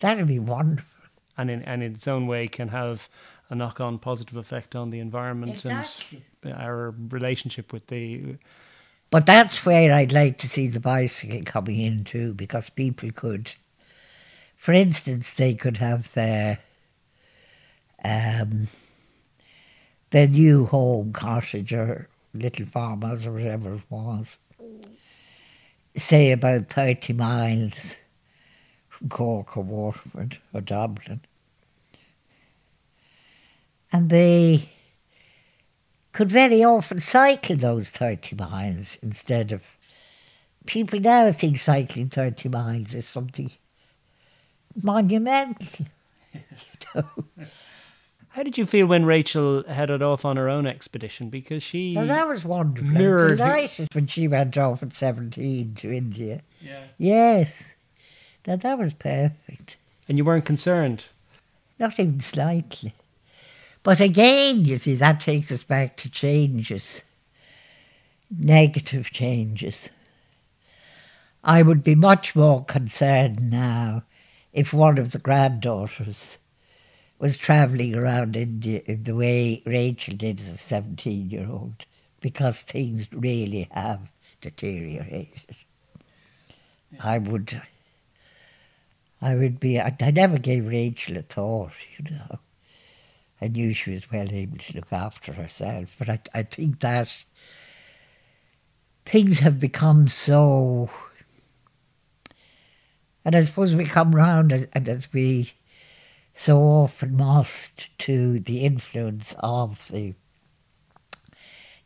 That'd 0.00 0.28
be 0.28 0.38
wonderful. 0.38 0.88
and 1.36 1.50
in 1.50 1.62
and 1.62 1.82
in 1.82 1.94
its 1.94 2.06
own 2.06 2.26
way 2.26 2.46
can 2.48 2.68
have 2.68 3.08
a 3.50 3.54
knock 3.54 3.80
on 3.80 3.98
positive 3.98 4.36
effect 4.36 4.74
on 4.74 4.90
the 4.90 5.00
environment 5.00 5.54
Exactly. 5.54 6.24
and 6.42 6.54
our 6.54 6.94
relationship 7.10 7.72
with 7.72 7.86
the 7.88 8.36
But 9.10 9.26
that's 9.26 9.64
where 9.66 9.92
I'd 9.92 10.12
like 10.12 10.38
to 10.38 10.48
see 10.48 10.68
the 10.68 10.80
bicycle 10.80 11.42
coming 11.44 11.80
in 11.80 12.04
too, 12.04 12.34
because 12.34 12.70
people 12.70 13.10
could 13.12 13.52
For 14.56 14.72
instance, 14.72 15.34
they 15.34 15.54
could 15.54 15.78
have 15.78 16.12
their 16.14 16.58
um, 18.04 18.68
their 20.10 20.28
new 20.28 20.66
home 20.66 21.12
cottage 21.12 21.72
or 21.72 22.08
little 22.34 22.66
farmhouse 22.66 23.26
or 23.26 23.32
whatever 23.32 23.74
it 23.76 23.82
was, 23.90 24.38
say 25.96 26.32
about 26.32 26.68
30 26.70 27.14
miles 27.14 27.96
from 28.88 29.08
Cork 29.10 29.56
or 29.56 29.64
Waterford 29.64 30.38
or 30.54 30.60
Dublin. 30.62 31.20
And 33.94 34.10
they 34.10 34.70
could 36.10 36.28
very 36.28 36.64
often 36.64 36.98
cycle 36.98 37.54
those 37.54 37.90
30 37.90 38.34
miles 38.34 38.98
instead 39.02 39.52
of. 39.52 39.62
People 40.66 40.98
now 40.98 41.30
think 41.30 41.58
cycling 41.58 42.08
30 42.08 42.48
miles 42.48 42.92
is 42.92 43.06
something 43.06 43.52
monumental. 44.82 45.86
How 48.30 48.42
did 48.42 48.58
you 48.58 48.66
feel 48.66 48.88
when 48.88 49.04
Rachel 49.04 49.62
headed 49.68 50.02
off 50.02 50.24
on 50.24 50.38
her 50.38 50.48
own 50.48 50.66
expedition? 50.66 51.30
Because 51.30 51.62
she. 51.62 51.94
Well, 51.94 52.08
that 52.08 52.26
was 52.26 52.44
wonderful. 52.44 52.90
Mirrored- 52.90 53.40
I'm 53.40 53.46
delighted 53.46 53.88
when 53.94 54.08
she 54.08 54.26
went 54.26 54.58
off 54.58 54.82
at 54.82 54.92
17 54.92 55.76
to 55.76 55.92
India. 55.92 56.40
Yeah. 56.60 56.82
Yes. 56.98 57.70
Now, 58.44 58.56
that 58.56 58.76
was 58.76 58.92
perfect. 58.92 59.76
And 60.08 60.18
you 60.18 60.24
weren't 60.24 60.44
concerned? 60.46 61.04
Not 61.78 62.00
even 62.00 62.18
slightly. 62.18 62.92
But 63.84 64.00
again, 64.00 64.64
you 64.64 64.78
see, 64.78 64.94
that 64.94 65.20
takes 65.20 65.52
us 65.52 65.62
back 65.62 65.98
to 65.98 66.10
changes, 66.10 67.02
negative 68.30 69.10
changes. 69.10 69.90
I 71.44 71.60
would 71.60 71.84
be 71.84 71.94
much 71.94 72.34
more 72.34 72.64
concerned 72.64 73.50
now 73.50 74.04
if 74.54 74.72
one 74.72 74.96
of 74.96 75.12
the 75.12 75.18
granddaughters 75.18 76.38
was 77.18 77.36
travelling 77.36 77.94
around 77.94 78.36
India 78.36 78.80
in 78.86 79.04
the 79.04 79.14
way 79.14 79.62
Rachel 79.66 80.16
did 80.16 80.40
as 80.40 80.48
a 80.48 80.56
17 80.56 81.28
year 81.28 81.46
old, 81.50 81.84
because 82.22 82.62
things 82.62 83.06
really 83.12 83.68
have 83.70 84.00
deteriorated. 84.40 85.56
I 87.02 87.18
would. 87.18 87.60
I 89.20 89.34
would 89.34 89.60
be. 89.60 89.78
I, 89.78 89.94
I 90.00 90.10
never 90.10 90.38
gave 90.38 90.66
Rachel 90.66 91.18
a 91.18 91.22
thought, 91.22 91.72
you 91.98 92.10
know. 92.10 92.38
I 93.44 93.48
knew 93.48 93.74
she 93.74 93.90
was 93.90 94.10
well 94.10 94.32
able 94.32 94.56
to 94.56 94.74
look 94.74 94.90
after 94.90 95.34
herself, 95.34 95.96
but 95.98 96.08
I, 96.08 96.18
I 96.32 96.42
think 96.44 96.80
that 96.80 97.14
things 99.04 99.40
have 99.40 99.60
become 99.60 100.08
so. 100.08 100.88
And 103.22 103.36
I 103.36 103.44
suppose 103.44 103.74
we 103.74 103.84
come 103.84 104.14
round 104.14 104.50
and, 104.50 104.88
as 104.88 105.12
we 105.12 105.52
so 106.32 106.58
often 106.58 107.18
must 107.18 107.90
to 107.98 108.40
the 108.40 108.64
influence 108.64 109.34
of 109.40 109.88
the, 109.88 110.14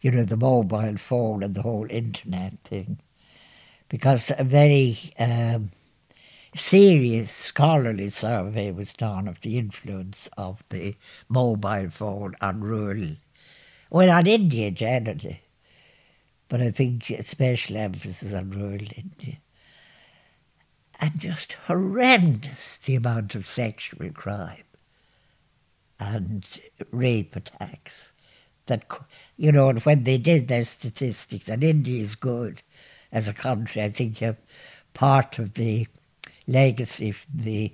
you 0.01 0.13
know, 0.13 0.23
the 0.23 0.37
mobile 0.37 0.97
phone 0.97 1.43
and 1.43 1.57
the 1.57 1.63
whole 1.63 1.89
internet 1.91 2.57
thing, 2.61 3.01
because 3.89 4.31
a 4.39 4.45
very 4.45 4.97
um, 5.19 5.71
serious 6.55 7.31
scholarly 7.31 8.09
survey 8.09 8.71
was 8.71 8.93
done 8.93 9.29
of 9.29 9.41
the 9.41 9.59
influence 9.59 10.29
of 10.37 10.63
the 10.71 10.97
mobile 11.29 11.91
phone 11.91 12.35
on 12.41 12.61
rural, 12.61 13.17
well, 13.91 14.11
on 14.11 14.27
India 14.27 14.71
generally, 14.71 15.43
but 16.49 16.63
I 16.63 16.71
think 16.71 17.13
special 17.21 17.77
emphasis 17.77 18.33
on 18.33 18.51
rural 18.51 18.87
India. 18.97 19.39
And 21.01 21.19
just 21.19 21.53
horrendous 21.53 22.79
the 22.79 22.97
amount 22.97 23.35
of 23.35 23.47
sexual 23.47 24.11
crime 24.11 24.65
and 26.01 26.45
rape 26.91 27.37
attacks 27.37 28.13
that, 28.67 28.85
you 29.37 29.53
know, 29.53 29.69
and 29.69 29.81
when 29.81 30.05
they 30.05 30.19
did 30.19 30.49
their 30.49 30.65
statistics, 30.65 31.49
and 31.49 31.63
India 31.63 32.03
is 32.03 32.15
good 32.15 32.63
as 33.13 33.29
a 33.29 33.35
country, 33.35 33.83
I 33.83 33.91
think 33.91 34.21
part 34.93 35.39
of 35.39 35.55
the 35.55 35.87
legacy 36.49 37.13
from 37.13 37.45
the 37.45 37.73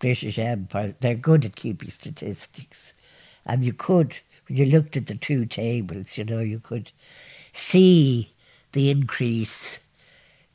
British 0.00 0.38
Empire. 0.38 0.94
They're 0.98 1.14
good 1.14 1.44
at 1.44 1.54
keeping 1.54 1.90
statistics. 1.90 2.94
And 3.46 3.64
you 3.64 3.72
could, 3.72 4.14
when 4.48 4.58
you 4.58 4.66
looked 4.66 4.96
at 4.96 5.06
the 5.06 5.14
two 5.14 5.46
tables, 5.46 6.18
you 6.18 6.24
know, 6.24 6.40
you 6.40 6.58
could 6.58 6.90
see 7.52 8.32
the 8.72 8.90
increase 8.90 9.78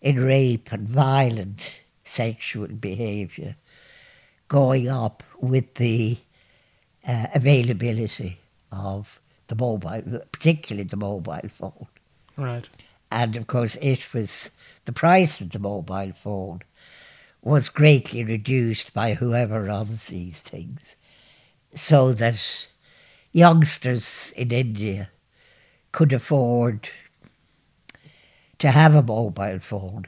in 0.02 0.20
rape 0.20 0.72
and 0.72 0.88
violent 0.88 1.82
sexual 2.04 2.68
behaviour 2.68 3.56
going 4.48 4.90
up 4.90 5.24
with 5.40 5.76
the 5.76 6.18
uh, 7.08 7.28
availability 7.34 8.40
of 8.72 9.20
the 9.48 9.56
mobile, 9.56 10.22
particularly 10.32 10.88
the 10.88 10.98
mobile 10.98 11.50
phone. 11.50 11.88
Right. 12.36 12.68
And 13.12 13.36
of 13.36 13.48
course, 13.48 13.76
it 13.82 14.14
was 14.14 14.50
the 14.86 14.92
price 14.92 15.42
of 15.42 15.52
the 15.52 15.60
mobile 15.60 16.12
phone 16.14 16.62
was 17.42 17.70
greatly 17.70 18.24
reduced 18.24 18.94
by 18.94 19.14
whoever 19.14 19.64
runs 19.64 20.08
these 20.08 20.40
things, 20.40 20.96
so 21.74 22.12
that 22.14 22.68
youngsters 23.32 24.34
in 24.36 24.52
India 24.52 25.10
could 25.92 26.12
afford 26.14 26.90
to 28.60 28.72
have 28.72 28.94
a 28.94 29.02
mobile 29.02 29.60
phone, 29.60 30.06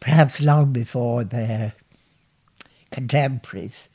perhaps 0.00 0.40
long 0.40 0.72
before 0.72 1.24
their 1.24 1.72
contemporaries 2.90 3.88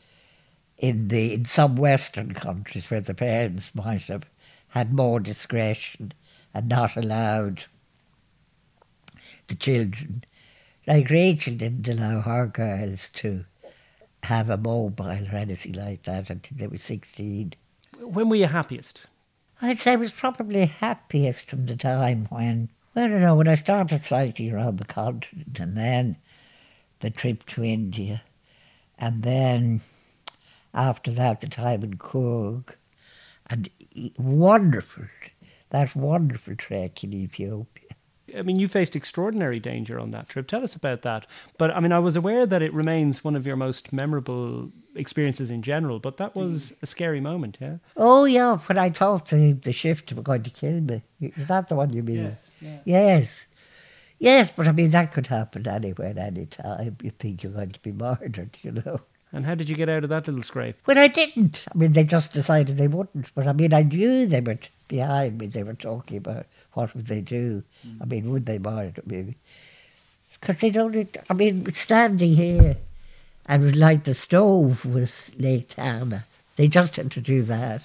in 0.77 1.09
the 1.09 1.33
in 1.33 1.45
some 1.45 1.75
Western 1.75 2.33
countries 2.33 2.89
where 2.89 3.01
the 3.01 3.13
parents 3.13 3.75
might 3.75 4.03
have 4.03 4.25
had 4.69 4.93
more 4.93 5.19
discretion 5.19 6.13
and 6.53 6.67
not 6.67 6.95
allowed 6.97 7.65
the 9.47 9.55
children. 9.55 10.23
Like 10.89 11.11
Rachel 11.11 11.53
didn't 11.53 11.87
allow 11.87 12.21
her 12.21 12.47
girls 12.47 13.09
to 13.09 13.45
have 14.23 14.49
a 14.49 14.57
mobile 14.57 15.05
or 15.05 15.35
anything 15.35 15.73
like 15.73 16.01
that 16.03 16.31
until 16.31 16.57
they 16.57 16.65
were 16.65 16.77
16. 16.77 17.53
When 17.99 18.27
were 18.27 18.35
you 18.35 18.47
happiest? 18.47 19.05
I'd 19.61 19.77
say 19.77 19.93
I 19.93 19.97
was 19.97 20.11
probably 20.11 20.65
happiest 20.65 21.45
from 21.45 21.67
the 21.67 21.75
time 21.75 22.25
when, 22.31 22.69
well, 22.95 23.05
I 23.05 23.07
don't 23.07 23.21
know, 23.21 23.35
when 23.35 23.47
I 23.47 23.53
started 23.53 24.01
cycling 24.01 24.51
around 24.51 24.79
the 24.79 24.85
continent 24.85 25.59
and 25.59 25.77
then 25.77 26.17
the 27.01 27.11
trip 27.11 27.45
to 27.47 27.63
India 27.63 28.23
and 28.97 29.21
then 29.21 29.81
after 30.73 31.11
that 31.11 31.41
the 31.41 31.49
time 31.49 31.83
in 31.83 31.97
Coorg 31.99 32.73
and 33.45 33.69
wonderful, 34.17 35.05
that 35.69 35.95
wonderful 35.95 36.55
trek 36.55 37.03
in 37.03 37.13
Ethiopia. 37.13 37.78
I 38.37 38.41
mean, 38.41 38.59
you 38.59 38.67
faced 38.67 38.95
extraordinary 38.95 39.59
danger 39.59 39.99
on 39.99 40.11
that 40.11 40.29
trip. 40.29 40.47
Tell 40.47 40.63
us 40.63 40.75
about 40.75 41.01
that. 41.03 41.25
But 41.57 41.71
I 41.71 41.79
mean, 41.79 41.91
I 41.91 41.99
was 41.99 42.15
aware 42.15 42.45
that 42.45 42.61
it 42.61 42.73
remains 42.73 43.23
one 43.23 43.35
of 43.35 43.45
your 43.45 43.55
most 43.55 43.93
memorable 43.93 44.71
experiences 44.95 45.51
in 45.51 45.61
general, 45.61 45.99
but 45.99 46.17
that 46.17 46.33
mm. 46.33 46.43
was 46.43 46.73
a 46.81 46.85
scary 46.85 47.21
moment, 47.21 47.57
yeah? 47.61 47.77
Oh 47.97 48.25
yeah, 48.25 48.57
when 48.57 48.77
I 48.77 48.89
told 48.89 49.27
the, 49.27 49.53
the 49.53 49.71
shifta 49.71 50.13
were 50.13 50.21
going 50.21 50.43
to 50.43 50.49
kill 50.49 50.81
me. 50.81 51.01
Is 51.21 51.47
that 51.47 51.69
the 51.69 51.75
one 51.75 51.93
you 51.93 52.03
mean? 52.03 52.31
yeah. 52.61 52.79
Yes. 52.85 53.47
Yes, 54.19 54.51
but 54.51 54.67
I 54.67 54.73
mean 54.73 54.89
that 54.89 55.13
could 55.13 55.27
happen 55.27 55.65
anywhere, 55.67 56.13
any 56.17 56.45
time. 56.45 56.97
You 57.01 57.11
think 57.11 57.41
you're 57.41 57.53
going 57.53 57.71
to 57.71 57.79
be 57.79 57.93
murdered, 57.93 58.57
you 58.61 58.71
know. 58.71 58.99
And 59.31 59.45
how 59.45 59.55
did 59.55 59.69
you 59.69 59.75
get 59.75 59.89
out 59.89 60.03
of 60.03 60.09
that 60.09 60.27
little 60.27 60.41
scrape? 60.41 60.75
Well, 60.87 60.97
I 60.97 61.07
didn't. 61.07 61.65
I 61.73 61.77
mean, 61.77 61.91
they 61.91 62.03
just 62.03 62.33
decided 62.33 62.77
they 62.77 62.87
wouldn't. 62.87 63.33
But 63.35 63.47
I 63.47 63.53
mean, 63.53 63.73
I 63.73 63.83
knew 63.83 64.25
they 64.25 64.41
were 64.41 64.55
t- 64.55 64.69
behind 64.89 65.37
me. 65.37 65.47
They 65.47 65.63
were 65.63 65.73
talking 65.73 66.17
about 66.17 66.45
what 66.73 66.93
would 66.93 67.07
they 67.07 67.21
do. 67.21 67.63
I 68.01 68.05
mean, 68.05 68.29
would 68.31 68.45
they 68.45 68.57
murder 68.57 69.01
me? 69.05 69.35
Because 70.33 70.59
they 70.59 70.69
don't. 70.69 71.17
I 71.29 71.33
mean, 71.33 71.71
standing 71.71 72.35
here, 72.35 72.75
and 73.45 73.63
it 73.63 73.75
like 73.77 74.03
the 74.03 74.13
stove 74.13 74.83
was 74.83 75.33
Lake 75.39 75.69
Tana. 75.69 76.25
They 76.57 76.67
just 76.67 76.97
had 76.97 77.11
to 77.11 77.21
do 77.21 77.43
that. 77.43 77.83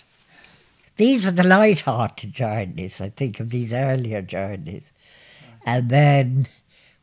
These 0.96 1.24
were 1.24 1.30
the 1.30 1.44
light-hearted 1.44 2.32
journeys. 2.32 3.00
I 3.00 3.10
think 3.10 3.38
of 3.38 3.50
these 3.50 3.72
earlier 3.72 4.22
journeys, 4.22 4.90
and 5.64 5.88
then 5.88 6.48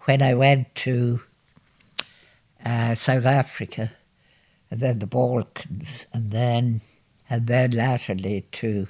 when 0.02 0.22
I 0.22 0.34
went 0.34 0.74
to 0.76 1.22
uh, 2.66 2.96
South 2.96 3.26
Africa 3.26 3.92
and 4.70 4.80
then 4.80 5.00
the 5.00 5.08
Balkans, 5.08 6.06
and 6.14 6.32
then 6.32 6.82
and 7.30 7.48
then 7.48 7.72
latterly 7.72 8.46
to 8.54 8.88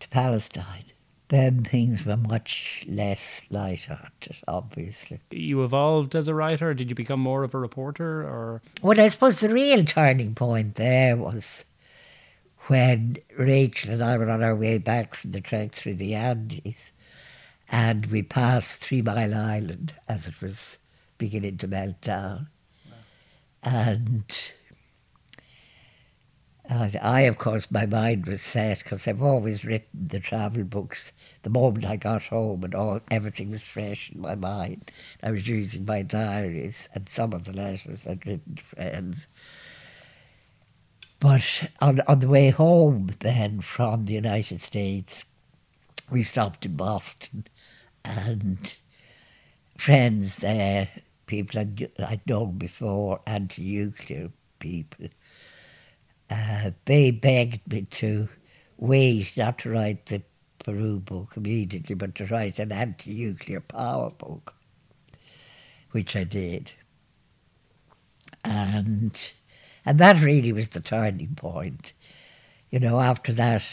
to 0.00 0.08
Palestine. 0.08 0.84
Then 1.28 1.62
things 1.62 2.06
were 2.06 2.16
much 2.16 2.86
less 2.88 3.42
light-hearted, 3.50 4.38
obviously. 4.48 5.20
You 5.30 5.62
evolved 5.62 6.16
as 6.16 6.26
a 6.26 6.34
writer? 6.34 6.72
Did 6.72 6.88
you 6.88 6.96
become 6.96 7.20
more 7.20 7.44
of 7.44 7.54
a 7.54 7.58
reporter? 7.58 8.22
Or 8.22 8.62
Well, 8.82 8.98
I 8.98 9.08
suppose 9.08 9.40
the 9.40 9.50
real 9.52 9.84
turning 9.84 10.34
point 10.34 10.76
there 10.76 11.16
was 11.16 11.66
when 12.68 13.18
Rachel 13.36 13.92
and 13.92 14.02
I 14.02 14.16
were 14.16 14.30
on 14.30 14.42
our 14.42 14.54
way 14.54 14.78
back 14.78 15.14
from 15.14 15.32
the 15.32 15.40
trek 15.40 15.72
through 15.72 15.94
the 15.94 16.14
Andes, 16.14 16.92
and 17.68 18.06
we 18.06 18.22
passed 18.22 18.80
Three 18.80 19.02
Mile 19.02 19.34
Island 19.34 19.94
as 20.08 20.26
it 20.26 20.40
was 20.40 20.78
beginning 21.18 21.58
to 21.58 21.66
melt 21.66 22.00
down. 22.00 22.48
And 23.62 24.24
uh, 24.30 24.57
I, 26.70 27.20
of 27.22 27.38
course, 27.38 27.70
my 27.70 27.86
mind 27.86 28.26
was 28.26 28.42
set 28.42 28.80
because 28.80 29.08
I've 29.08 29.22
always 29.22 29.64
written 29.64 30.08
the 30.08 30.20
travel 30.20 30.64
books 30.64 31.12
the 31.42 31.48
moment 31.48 31.86
I 31.86 31.96
got 31.96 32.24
home 32.24 32.62
and 32.62 32.74
all 32.74 33.00
everything 33.10 33.50
was 33.50 33.62
fresh 33.62 34.10
in 34.12 34.20
my 34.20 34.34
mind. 34.34 34.90
I 35.22 35.30
was 35.30 35.48
using 35.48 35.86
my 35.86 36.02
diaries 36.02 36.88
and 36.94 37.08
some 37.08 37.32
of 37.32 37.44
the 37.44 37.54
letters 37.54 38.06
I'd 38.06 38.26
written 38.26 38.56
to 38.56 38.62
friends. 38.62 39.26
But 41.20 41.70
on, 41.80 42.00
on 42.06 42.20
the 42.20 42.28
way 42.28 42.50
home 42.50 43.10
then 43.20 43.62
from 43.62 44.04
the 44.04 44.12
United 44.14 44.60
States, 44.60 45.24
we 46.10 46.22
stopped 46.22 46.66
in 46.66 46.76
Boston 46.76 47.46
and 48.04 48.76
friends 49.78 50.36
there, 50.38 50.88
people 51.26 51.60
I'd, 51.60 51.90
I'd 51.98 52.26
known 52.26 52.58
before, 52.58 53.20
anti-nuclear 53.26 54.30
people, 54.58 55.08
uh, 56.30 56.70
they 56.84 57.10
begged 57.10 57.70
me 57.70 57.82
to 57.82 58.28
wait, 58.76 59.36
not 59.36 59.58
to 59.58 59.70
write 59.70 60.06
the 60.06 60.22
Peru 60.58 60.98
book 60.98 61.34
immediately, 61.36 61.94
but 61.94 62.14
to 62.16 62.26
write 62.26 62.58
an 62.58 62.72
anti-nuclear 62.72 63.60
power 63.60 64.10
book, 64.10 64.54
which 65.92 66.14
I 66.14 66.24
did. 66.24 66.72
And 68.44 69.32
and 69.84 69.98
that 69.98 70.22
really 70.22 70.52
was 70.52 70.68
the 70.68 70.80
turning 70.80 71.34
point. 71.34 71.92
You 72.70 72.80
know, 72.80 73.00
after 73.00 73.32
that, 73.32 73.64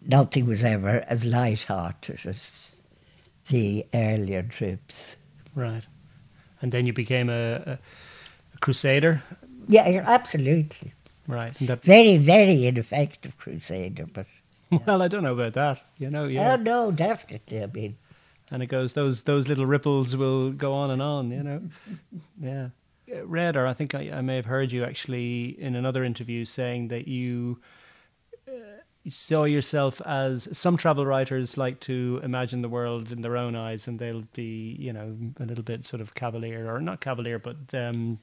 nothing 0.00 0.46
was 0.46 0.64
ever 0.64 1.04
as 1.06 1.24
light-hearted 1.24 2.20
as 2.24 2.76
the 3.48 3.84
earlier 3.92 4.42
trips. 4.42 5.16
Right. 5.54 5.84
And 6.62 6.72
then 6.72 6.86
you 6.86 6.92
became 6.94 7.28
a, 7.28 7.54
a, 7.56 7.78
a 8.54 8.58
crusader. 8.60 9.22
Yeah, 9.68 10.04
absolutely. 10.06 10.92
Right. 11.26 11.58
And 11.60 11.68
that, 11.68 11.82
Very, 11.82 12.16
very 12.18 12.66
ineffective 12.66 13.36
crusader, 13.36 14.06
but 14.12 14.26
well, 14.86 15.02
I 15.02 15.08
don't 15.08 15.22
know 15.22 15.32
about 15.34 15.54
that. 15.54 15.82
You 15.98 16.10
know, 16.10 16.26
yeah. 16.26 16.52
oh 16.52 16.56
no, 16.56 16.90
definitely. 16.90 17.62
I 17.62 17.66
mean, 17.66 17.96
and 18.50 18.62
it 18.62 18.66
goes 18.66 18.92
those 18.92 19.22
those 19.22 19.48
little 19.48 19.66
ripples 19.66 20.16
will 20.16 20.50
go 20.52 20.72
on 20.72 20.90
and 20.90 21.02
on. 21.02 21.30
You 21.30 21.42
know. 21.42 21.62
Yeah. 22.40 22.68
Uh, 23.12 23.24
Read, 23.24 23.56
or 23.56 23.66
I 23.66 23.72
think 23.72 23.94
I, 23.94 24.10
I 24.12 24.20
may 24.20 24.34
have 24.36 24.46
heard 24.46 24.72
you 24.72 24.82
actually 24.84 25.56
in 25.60 25.76
another 25.76 26.02
interview 26.02 26.44
saying 26.44 26.88
that 26.88 27.06
you 27.06 27.60
saw 29.08 29.44
yourself 29.44 30.00
as 30.04 30.48
some 30.56 30.76
travel 30.76 31.06
writers 31.06 31.56
like 31.56 31.80
to 31.80 32.20
imagine 32.22 32.62
the 32.62 32.68
world 32.68 33.12
in 33.12 33.22
their 33.22 33.36
own 33.36 33.54
eyes, 33.56 33.86
and 33.88 33.98
they'll 33.98 34.24
be, 34.34 34.76
you 34.78 34.92
know, 34.92 35.16
a 35.40 35.44
little 35.44 35.64
bit 35.64 35.86
sort 35.86 36.00
of 36.00 36.14
cavalier, 36.14 36.72
or 36.74 36.80
not 36.80 37.00
cavalier, 37.00 37.38
but 37.38 37.56
um, 37.74 38.18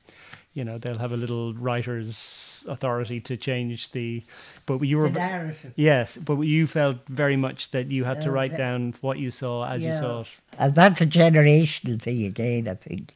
you 0.53 0.63
know, 0.63 0.77
they'll 0.77 0.99
have 0.99 1.11
a 1.11 1.17
little 1.17 1.53
writer's 1.55 2.63
authority 2.67 3.19
to 3.21 3.35
change 3.37 3.91
the. 3.91 4.23
But 4.65 4.81
you 4.81 4.97
were 4.97 5.09
narrative. 5.09 5.73
yes, 5.75 6.17
but 6.17 6.39
you 6.41 6.67
felt 6.67 6.97
very 7.07 7.37
much 7.37 7.71
that 7.71 7.89
you 7.91 8.03
had 8.03 8.21
to 8.21 8.29
Uh, 8.29 8.33
write 8.33 8.51
ve- 8.51 8.57
down 8.57 8.93
what 9.01 9.17
you 9.19 9.31
saw 9.31 9.65
as 9.65 9.83
you 9.83 9.93
saw 9.93 10.21
it. 10.21 10.27
And 10.59 10.75
that's 10.75 11.01
a 11.01 11.05
generational 11.07 11.99
thing 12.01 12.23
again, 12.23 12.67
I 12.67 12.75
think. 12.75 13.15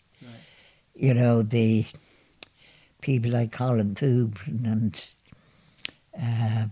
You 0.96 1.14
know, 1.14 1.44
the 1.44 1.86
people 3.02 3.30
like 3.32 3.52
Colin 3.52 3.94
Thubron 3.94 4.66
and, 4.66 5.06
um, 6.20 6.72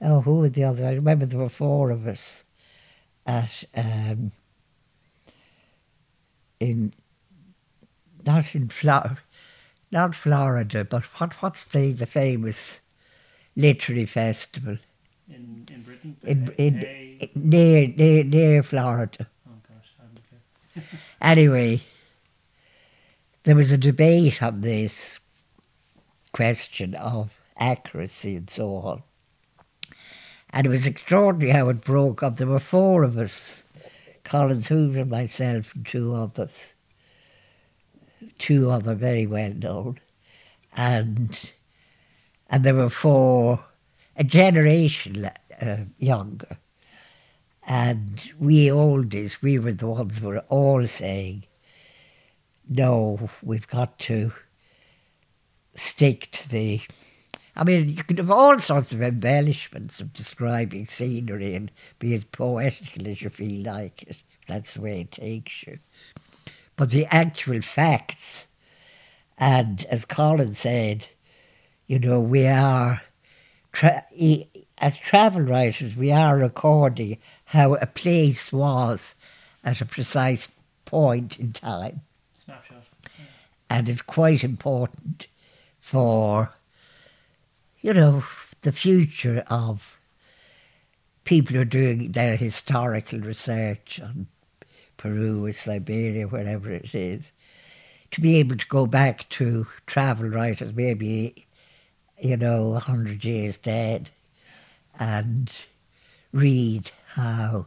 oh, 0.00 0.20
who 0.20 0.40
were 0.40 0.48
the 0.48 0.64
others? 0.64 0.82
I 0.84 0.92
remember 0.92 1.26
there 1.26 1.38
were 1.38 1.48
four 1.48 1.90
of 1.90 2.06
us 2.06 2.44
at, 3.26 3.64
um, 3.74 4.32
in, 6.58 6.92
not 8.24 8.54
in 8.54 8.68
Florida, 8.68 9.18
not 9.90 10.14
Florida, 10.14 10.84
but 10.84 11.04
what, 11.20 11.34
what's 11.42 11.66
the, 11.66 11.92
the 11.92 12.06
famous 12.06 12.80
literary 13.56 14.06
festival 14.06 14.78
In 15.28 15.66
in 15.70 15.82
Britain, 15.82 16.16
in, 16.22 16.54
in, 16.56 17.28
near, 17.34 17.88
near, 17.88 18.24
near 18.24 18.62
Florida? 18.62 19.26
oh 19.48 19.52
gosh, 19.68 19.92
I 19.98 20.04
don't 20.04 20.30
care. 20.30 20.82
Anyway, 21.20 21.82
there 23.42 23.56
was 23.56 23.72
a 23.72 23.78
debate 23.78 24.42
on 24.42 24.60
this 24.60 25.18
question 26.32 26.94
of 26.94 27.38
accuracy 27.58 28.36
and 28.36 28.48
so 28.48 28.74
on. 28.76 29.02
And 30.52 30.66
it 30.66 30.70
was 30.70 30.86
extraordinary 30.86 31.52
how 31.52 31.68
it 31.68 31.80
broke 31.80 32.22
up. 32.22 32.36
There 32.36 32.46
were 32.46 32.58
four 32.58 33.04
of 33.04 33.16
us 33.16 33.62
Collins 34.30 34.68
Hoover, 34.68 35.00
and 35.00 35.10
myself, 35.10 35.74
and 35.74 35.84
two 35.84 36.14
others. 36.14 36.72
Two 38.38 38.70
other 38.70 38.94
very 38.94 39.26
well 39.26 39.52
known. 39.52 39.98
And, 40.76 41.52
and 42.48 42.62
there 42.62 42.76
were 42.76 42.90
four, 42.90 43.64
a 44.16 44.22
generation 44.22 45.30
uh, 45.60 45.76
younger. 45.98 46.58
And 47.66 48.20
we 48.38 48.68
oldies, 48.68 49.42
we 49.42 49.58
were 49.58 49.72
the 49.72 49.88
ones 49.88 50.18
who 50.18 50.28
were 50.28 50.44
all 50.48 50.86
saying, 50.86 51.44
no, 52.68 53.30
we've 53.42 53.66
got 53.66 53.98
to 54.00 54.32
stick 55.74 56.28
to 56.32 56.48
the. 56.48 56.80
I 57.56 57.64
mean, 57.64 57.88
you 57.88 58.02
can 58.04 58.16
have 58.18 58.30
all 58.30 58.58
sorts 58.58 58.92
of 58.92 59.02
embellishments 59.02 60.00
of 60.00 60.12
describing 60.12 60.86
scenery 60.86 61.54
and 61.54 61.70
be 61.98 62.14
as 62.14 62.24
poetical 62.24 63.08
as 63.08 63.22
you 63.22 63.30
feel 63.30 63.64
like 63.64 64.02
it. 64.04 64.22
That's 64.46 64.74
the 64.74 64.80
way 64.80 65.00
it 65.02 65.12
takes 65.12 65.64
you. 65.64 65.78
But 66.76 66.90
the 66.90 67.06
actual 67.06 67.60
facts, 67.60 68.48
and 69.36 69.84
as 69.84 70.04
Colin 70.04 70.54
said, 70.54 71.08
you 71.86 71.98
know, 71.98 72.20
we 72.20 72.46
are, 72.46 73.02
tra- 73.72 74.06
as 74.78 74.96
travel 74.98 75.42
writers, 75.42 75.96
we 75.96 76.10
are 76.10 76.36
recording 76.36 77.18
how 77.46 77.74
a 77.74 77.86
place 77.86 78.52
was 78.52 79.14
at 79.64 79.80
a 79.80 79.84
precise 79.86 80.48
point 80.84 81.38
in 81.38 81.52
time 81.52 82.00
Snapshot. 82.34 82.84
and 83.68 83.88
it's 83.88 84.02
quite 84.02 84.42
important 84.42 85.26
for, 85.80 86.52
you 87.80 87.94
know, 87.94 88.24
the 88.62 88.72
future 88.72 89.44
of 89.48 89.98
people 91.24 91.54
who 91.54 91.62
are 91.62 91.66
doing 91.66 92.12
their 92.12 92.36
historical 92.36 93.20
research 93.20 94.00
on 94.02 94.26
Peru 94.96 95.46
or 95.46 95.52
Siberia, 95.52 96.26
wherever 96.26 96.70
it 96.70 96.94
is, 96.94 97.32
to 98.10 98.20
be 98.20 98.36
able 98.36 98.56
to 98.56 98.66
go 98.66 98.86
back 98.86 99.28
to 99.30 99.66
travel 99.86 100.28
writers, 100.28 100.74
maybe, 100.74 101.46
you 102.20 102.36
know, 102.36 102.74
a 102.74 102.80
hundred 102.80 103.24
years 103.24 103.56
dead, 103.56 104.10
and 104.98 105.50
read 106.32 106.90
how 107.14 107.66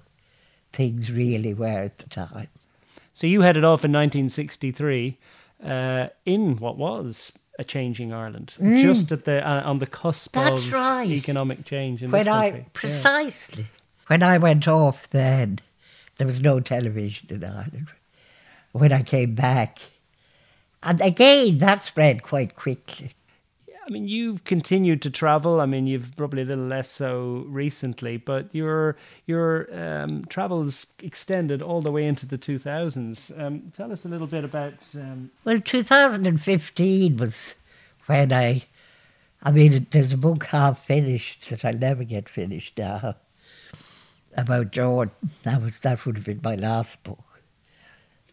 things 0.72 1.12
really 1.12 1.54
were 1.54 1.68
at 1.86 1.98
the 1.98 2.10
time. 2.10 2.50
So 3.14 3.28
you 3.28 3.42
headed 3.42 3.64
off 3.64 3.86
in 3.86 3.92
1963 3.92 5.18
uh, 5.64 6.08
in 6.26 6.58
what 6.58 6.78
was 6.78 7.32
a 7.60 7.64
changing 7.64 8.12
Ireland, 8.14 8.54
just 8.60 9.12
at 9.12 9.26
the 9.26 9.48
uh, 9.48 9.62
on 9.64 9.80
the 9.80 9.86
cusp 9.86 10.36
Mm. 10.36 10.44
That's 10.44 10.66
of 10.66 10.74
right. 10.74 11.10
economic 11.10 11.66
change 11.66 12.02
in 12.04 12.12
when 12.12 12.26
this 12.26 12.34
I 12.34 12.50
country. 12.50 12.60
Yeah. 12.66 12.70
precisely 12.74 13.66
when 14.08 14.24
I 14.24 14.38
went 14.38 14.68
off, 14.68 15.10
then 15.12 15.60
there 16.18 16.28
was 16.28 16.40
no 16.40 16.60
television 16.60 17.28
in 17.30 17.44
Ireland. 17.44 17.88
When 18.72 18.92
I 18.92 19.04
came 19.04 19.36
back, 19.36 19.80
and 20.82 21.00
again 21.02 21.60
that 21.60 21.84
spread 21.84 22.24
quite 22.24 22.56
quickly. 22.56 23.12
I 23.86 23.90
mean, 23.90 24.08
you've 24.08 24.46
continued 24.46 25.02
to 25.02 25.10
travel. 25.10 25.60
I 25.60 25.66
mean, 25.66 25.88
you've 25.88 26.16
probably 26.16 26.44
a 26.44 26.46
little 26.46 26.66
less 26.66 26.90
so 26.90 27.44
recently, 27.48 28.16
but 28.18 28.48
your 28.54 28.96
your 29.26 29.68
um, 29.78 30.24
travels 30.26 30.88
extended 31.00 31.62
all 31.62 31.82
the 31.82 31.92
way 31.92 32.06
into 32.06 32.26
the 32.26 32.38
2000s. 32.38 33.38
Um, 33.40 33.72
tell 33.76 33.92
us 33.92 34.06
a 34.06 34.08
little 34.08 34.28
bit 34.28 34.46
about. 34.46 34.74
Um, 34.96 35.32
Well, 35.44 35.60
2015 35.60 37.18
was 37.18 37.56
when 38.06 38.32
I. 38.32 38.64
I 39.46 39.52
mean, 39.52 39.88
there's 39.92 40.14
a 40.14 40.18
book 40.18 40.46
half 40.46 40.86
finished 40.86 41.50
that 41.50 41.66
I'll 41.66 41.78
never 41.78 42.06
get 42.06 42.30
finished 42.30 42.78
now 42.78 43.16
about 44.38 44.72
Jordan. 44.72 45.14
That 45.44 45.62
was 45.62 45.82
that 45.82 46.06
would 46.06 46.16
have 46.16 46.26
been 46.26 46.40
my 46.42 46.56
last 46.56 47.04
book. 47.04 47.42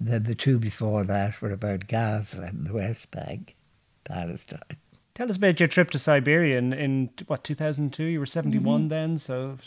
Then 0.01 0.23
the 0.23 0.37
two 0.37 0.59
before 0.59 1.03
that 1.05 1.43
were 1.43 1.51
about 1.51 1.89
Gaza 1.89 2.43
and 2.43 2.67
the 2.67 2.75
West 2.75 3.11
Bank, 3.11 3.57
Palestine. 4.05 4.79
Tell 5.20 5.28
us 5.28 5.37
about 5.37 5.61
your 5.61 5.66
trip 5.66 5.90
to 5.90 5.98
Siberia 5.98 6.56
in, 6.56 6.72
in 6.72 7.11
what 7.26 7.44
2002. 7.44 8.04
You 8.04 8.20
were 8.20 8.24
71 8.24 8.80
Mm-hmm. 8.80 8.88
then, 8.88 9.18
so 9.18 9.59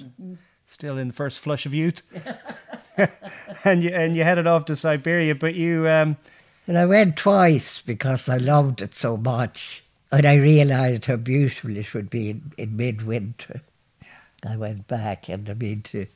still 0.65 0.97
in 0.97 1.09
the 1.09 1.13
first 1.13 1.39
flush 1.39 1.67
of 1.67 1.75
youth. 1.75 2.01
and 3.63 3.83
you 3.83 3.91
and 3.91 4.15
you 4.15 4.23
headed 4.23 4.47
off 4.47 4.65
to 4.65 4.75
Siberia, 4.75 5.35
but 5.35 5.53
you. 5.53 5.87
Um, 5.87 6.17
And 6.65 6.75
I 6.77 6.85
went 6.87 7.17
twice 7.17 7.81
because 7.81 8.27
I 8.29 8.37
loved 8.37 8.81
it 8.81 8.95
so 8.95 9.15
much. 9.15 9.83
And 10.11 10.25
I 10.25 10.35
realised 10.37 11.05
how 11.05 11.17
beautiful 11.17 11.77
it 11.77 11.93
would 11.93 12.09
be 12.09 12.31
in, 12.31 12.53
in 12.57 12.75
midwinter. 12.75 13.61
I 14.43 14.57
went 14.57 14.87
back 14.87 15.29
and 15.29 15.47
I 15.47 15.53
mean 15.53 15.83
to 15.83 16.07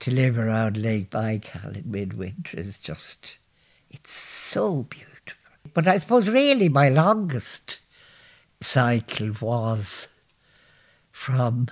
to 0.00 0.10
live 0.12 0.38
around 0.38 0.76
Lake 0.76 1.10
Baikal 1.10 1.74
in 1.74 1.90
midwinter 1.90 2.60
is 2.60 2.78
just 2.78 3.38
it's 3.90 4.12
so 4.12 4.84
beautiful. 4.84 5.50
but 5.74 5.88
I 5.88 5.98
suppose 5.98 6.28
really 6.28 6.68
my 6.68 6.88
longest 6.88 7.80
cycle 8.62 9.32
was 9.40 10.08
from 11.10 11.68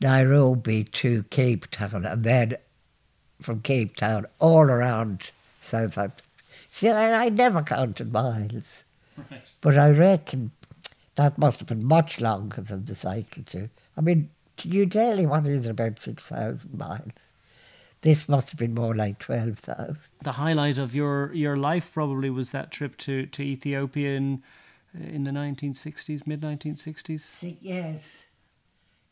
Nairobi 0.00 0.84
to 0.84 1.24
Cape 1.24 1.70
Town 1.70 2.04
and 2.04 2.22
then 2.22 2.56
from 3.40 3.60
Cape 3.60 3.96
Town 3.96 4.26
all 4.38 4.62
around 4.62 5.30
Southampton. 5.60 6.24
See, 6.70 6.88
I, 6.88 7.24
I 7.24 7.28
never 7.28 7.62
counted 7.62 8.12
miles, 8.12 8.84
Right. 9.16 9.42
but 9.60 9.76
I 9.76 9.90
reckon 9.90 10.52
that 11.16 11.38
must 11.38 11.58
have 11.58 11.68
been 11.68 11.84
much 11.84 12.20
longer 12.20 12.60
than 12.62 12.84
the 12.84 12.94
cycle 12.94 13.42
too. 13.42 13.68
I 13.96 14.00
mean, 14.00 14.30
can 14.56 14.72
you 14.72 14.86
tell 14.86 15.16
me 15.16 15.26
what 15.26 15.46
is 15.46 15.66
about 15.66 15.98
6,000 15.98 16.76
miles? 16.78 17.10
This 18.02 18.28
must 18.28 18.50
have 18.50 18.58
been 18.58 18.74
more 18.74 18.94
like 18.94 19.18
12,000. 19.18 19.96
The 20.22 20.32
highlight 20.32 20.78
of 20.78 20.94
your, 20.94 21.32
your 21.32 21.56
life 21.56 21.92
probably 21.92 22.30
was 22.30 22.50
that 22.50 22.70
trip 22.70 22.96
to, 22.98 23.26
to 23.26 23.42
Ethiopia 23.42 24.16
in, 24.16 24.42
in 24.94 25.24
the 25.24 25.30
1960s, 25.30 26.26
mid 26.26 26.40
1960s. 26.40 27.20
Six, 27.20 27.56
yes, 27.60 28.24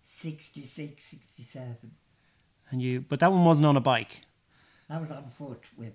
66, 0.05 1.05
67. 1.05 1.77
And 2.71 2.83
you, 2.83 3.01
but 3.01 3.21
that 3.21 3.31
one 3.31 3.45
wasn't 3.45 3.67
on 3.67 3.77
a 3.77 3.81
bike. 3.81 4.23
That 4.89 5.01
was 5.01 5.11
on 5.11 5.31
foot 5.31 5.63
with, 5.77 5.95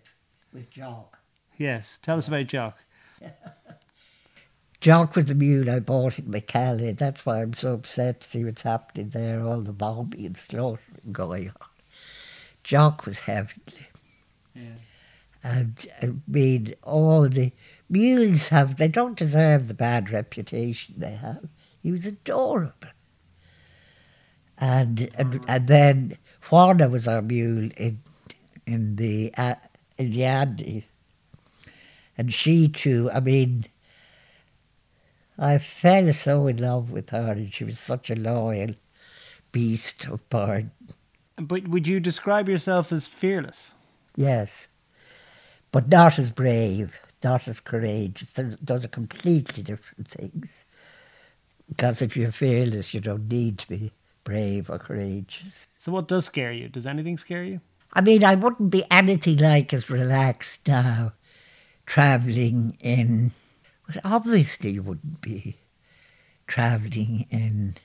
with 0.54 0.70
Jock. 0.70 1.20
Yes, 1.58 2.00
tell 2.02 2.18
us 2.18 2.28
about 2.28 2.48
Jock. 2.48 2.78
Jock 4.82 5.16
was 5.16 5.26
the 5.26 5.36
mule 5.36 5.70
I 5.70 5.80
bought 5.80 6.18
in 6.18 6.26
Mekelle. 6.26 6.98
That's 6.98 7.26
why 7.26 7.42
I'm 7.42 7.54
so 7.54 7.74
upset 7.74 8.22
to 8.22 8.28
see 8.28 8.44
what's 8.44 8.64
happening 8.64 9.10
there, 9.10 9.42
all 9.46 9.62
the 9.62 9.74
bombing 9.74 10.26
and 10.26 10.36
slaughtering 10.36 11.12
going 11.12 11.50
on. 11.50 11.68
Jock 12.64 13.06
was 13.06 13.20
heavenly. 13.20 13.88
Yeah. 14.56 14.76
And 15.44 15.76
I 16.02 16.12
mean, 16.28 16.76
all 16.84 17.28
the 17.28 17.52
mules 17.90 18.50
have, 18.50 18.78
they 18.78 18.88
don't 18.88 19.18
deserve 19.18 19.68
the 19.68 19.74
bad 19.74 20.12
reputation 20.12 20.96
they 20.98 21.14
have. 21.14 21.48
He 21.82 21.92
was 21.92 22.06
adorable. 22.06 22.90
And 24.58 25.10
and, 25.16 25.44
and 25.48 25.68
then 25.68 26.18
Juana 26.50 26.88
was 26.88 27.08
our 27.08 27.24
mule 27.24 27.72
in 27.76 28.04
in 28.68 28.96
the 28.98 29.34
uh, 29.36 29.56
in 29.98 30.12
the 30.12 30.24
Andes, 30.24 30.84
and 32.16 32.32
she 32.32 32.68
too. 32.68 33.10
I 33.12 33.22
mean, 33.22 33.66
I 35.38 35.58
fell 35.58 36.14
so 36.14 36.46
in 36.46 36.58
love 36.58 36.92
with 36.92 37.10
her, 37.10 37.32
and 37.32 37.52
she 37.52 37.64
was 37.64 37.80
such 37.80 38.12
a 38.12 38.16
loyal 38.16 38.76
beast 39.52 40.08
of 40.08 40.30
burden. 40.30 40.72
But 41.38 41.68
would 41.68 41.88
you 41.88 42.00
describe 42.00 42.48
yourself 42.48 42.92
as 42.92 43.08
fearless? 43.08 43.74
Yes, 44.16 44.68
but 45.72 45.88
not 45.88 46.20
as 46.20 46.32
brave, 46.32 47.00
not 47.24 47.48
as 47.48 47.60
courageous. 47.60 48.34
Those- 48.34 48.86
are 48.86 48.90
completely 48.90 49.64
different 49.64 50.10
things. 50.10 50.66
Because 51.70 52.02
if 52.02 52.18
you're 52.18 52.32
fearless, 52.32 52.94
you 52.94 53.00
don't 53.00 53.30
need 53.30 53.58
to 53.60 53.68
be 53.70 53.92
brave 54.24 54.70
or 54.70 54.78
courageous. 54.78 55.68
So, 55.78 55.92
what 55.92 56.08
does 56.08 56.26
scare 56.26 56.52
you? 56.52 56.68
Does 56.68 56.86
anything 56.86 57.18
scare 57.18 57.44
you? 57.44 57.62
I 57.94 58.02
mean, 58.02 58.24
I 58.24 58.36
wouldn't 58.36 58.70
be 58.70 58.86
anything 58.92 59.38
like 59.38 59.74
as 59.74 59.90
relaxed 59.90 60.68
now, 60.68 61.14
travelling 61.86 62.78
in. 62.80 63.32
Well, 63.88 64.02
obviously, 64.04 64.72
you 64.72 64.84
wouldn't 64.84 65.22
be 65.22 65.56
travelling 66.48 67.26
in 67.30 67.76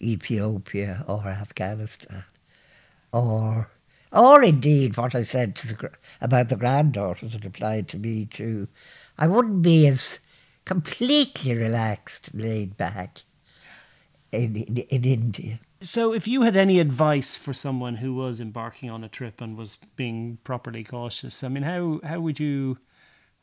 Ethiopia 0.00 1.04
or 1.06 1.26
Afghanistan, 1.26 2.24
or, 3.12 3.70
or 4.12 4.42
indeed 4.42 4.96
what 4.96 5.14
I 5.14 5.22
said 5.22 5.54
to 5.56 5.68
the, 5.68 5.90
about 6.20 6.48
the 6.48 6.56
granddaughters 6.56 7.32
that 7.32 7.44
applied 7.44 7.88
to 7.88 7.98
me 7.98 8.26
too. 8.26 8.68
I 9.18 9.26
wouldn't 9.26 9.62
be 9.62 9.86
as 9.86 10.20
completely 10.64 11.54
relaxed 11.54 12.32
and 12.32 12.42
laid 12.42 12.76
back 12.76 13.22
in, 14.32 14.56
in, 14.56 14.76
in 14.76 15.04
India. 15.04 15.60
So, 15.80 16.12
if 16.12 16.26
you 16.26 16.42
had 16.42 16.56
any 16.56 16.80
advice 16.80 17.36
for 17.36 17.52
someone 17.52 17.96
who 17.96 18.12
was 18.12 18.40
embarking 18.40 18.90
on 18.90 19.04
a 19.04 19.08
trip 19.08 19.40
and 19.40 19.56
was 19.56 19.78
being 19.94 20.38
properly 20.42 20.82
cautious, 20.82 21.44
I 21.44 21.48
mean, 21.48 21.62
how, 21.62 22.00
how 22.02 22.18
would 22.18 22.40
you, 22.40 22.78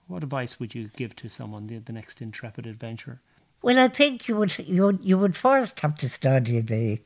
what 0.07 0.21
advice 0.21 0.59
would 0.59 0.75
you 0.75 0.89
give 0.97 1.15
to 1.17 1.29
someone, 1.29 1.67
the, 1.67 1.79
the 1.79 1.93
next 1.93 2.21
intrepid 2.21 2.67
adventurer? 2.67 3.21
Well, 3.61 3.79
I 3.79 3.87
think 3.87 4.27
you 4.27 4.35
would 4.35 4.57
you 4.59 4.83
would, 4.83 4.99
you 5.03 5.17
would 5.17 5.35
first 5.35 5.79
have 5.79 5.95
to 5.95 6.09
study 6.09 6.59
the 6.59 6.99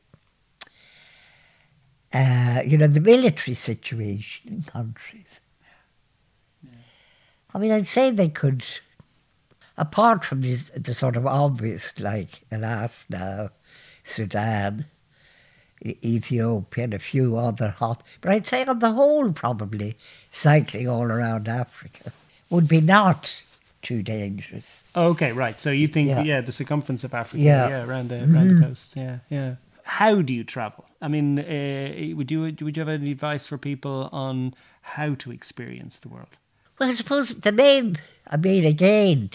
uh, 2.12 2.62
you 2.66 2.76
know 2.78 2.86
the 2.86 3.00
military 3.00 3.54
situation 3.54 4.52
in 4.54 4.62
countries. 4.62 5.40
I 7.52 7.58
mean, 7.58 7.72
I'd 7.72 7.86
say 7.86 8.10
they 8.12 8.28
could, 8.28 8.64
apart 9.76 10.24
from 10.24 10.42
the, 10.42 10.56
the 10.76 10.94
sort 10.94 11.16
of 11.16 11.26
obvious, 11.26 11.98
like 11.98 12.42
alas 12.52 13.06
now, 13.10 13.48
Sudan, 14.04 14.84
Ethiopia, 15.84 16.84
and 16.84 16.94
a 16.94 16.98
few 17.00 17.36
other 17.36 17.70
hot. 17.70 18.04
But 18.20 18.30
I'd 18.32 18.46
say 18.46 18.64
on 18.64 18.78
the 18.78 18.92
whole, 18.92 19.32
probably 19.32 19.96
cycling 20.30 20.88
all 20.88 21.04
around 21.06 21.48
Africa 21.48 22.12
would 22.50 22.68
be 22.68 22.80
not 22.80 23.42
too 23.82 24.02
dangerous. 24.02 24.84
Okay, 24.94 25.32
right. 25.32 25.58
So 25.58 25.70
you 25.72 25.88
think, 25.88 26.08
yeah, 26.08 26.22
Yeah. 26.22 26.40
the 26.42 26.52
circumference 26.52 27.02
of 27.02 27.14
Africa, 27.14 27.42
Yeah. 27.42 27.68
yeah, 27.68 27.84
around 27.84 28.10
the 28.10 28.18
around 28.20 28.60
the 28.60 28.66
coast, 28.66 28.92
yeah, 28.94 29.18
yeah. 29.28 29.54
How 29.84 30.20
do 30.22 30.32
you 30.32 30.44
travel? 30.44 30.84
I 31.00 31.08
mean, 31.08 31.38
uh, 31.38 32.16
would 32.16 32.30
you 32.30 32.42
would 32.42 32.76
you 32.76 32.80
have 32.80 32.88
any 32.88 33.12
advice 33.12 33.46
for 33.46 33.56
people 33.56 34.08
on 34.12 34.54
how 34.82 35.14
to 35.14 35.32
experience 35.32 35.98
the 35.98 36.08
world? 36.08 36.36
Well, 36.78 36.88
I 36.88 36.92
suppose 36.92 37.30
the 37.30 37.52
main, 37.52 37.96
I 38.28 38.36
mean, 38.36 38.64
again, 38.64 39.30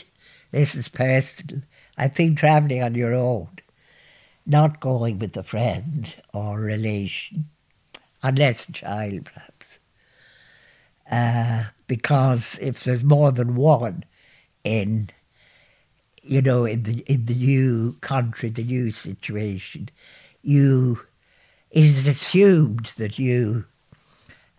this 0.51 0.75
is 0.75 0.87
personal. 0.87 1.61
I 1.97 2.07
think 2.07 2.37
travelling 2.37 2.83
on 2.83 2.95
your 2.95 3.13
own, 3.13 3.49
not 4.45 4.79
going 4.79 5.19
with 5.19 5.35
a 5.37 5.43
friend 5.43 6.15
or 6.33 6.59
relation, 6.59 7.45
unless 8.21 8.69
a 8.69 8.71
child 8.71 9.25
perhaps. 9.25 9.79
Uh, 11.09 11.65
because 11.87 12.57
if 12.61 12.83
there's 12.83 13.03
more 13.03 13.31
than 13.31 13.55
one 13.55 14.03
in, 14.63 15.09
you 16.21 16.41
know, 16.41 16.65
in 16.65 16.83
the 16.83 16.99
in 17.01 17.25
the 17.25 17.35
new 17.35 17.93
country, 18.01 18.49
the 18.49 18.63
new 18.63 18.89
situation, 18.91 19.89
you 20.41 21.01
it 21.75 21.83
is 21.83 22.07
assumed 22.07 22.85
that 22.97 23.19
you 23.19 23.65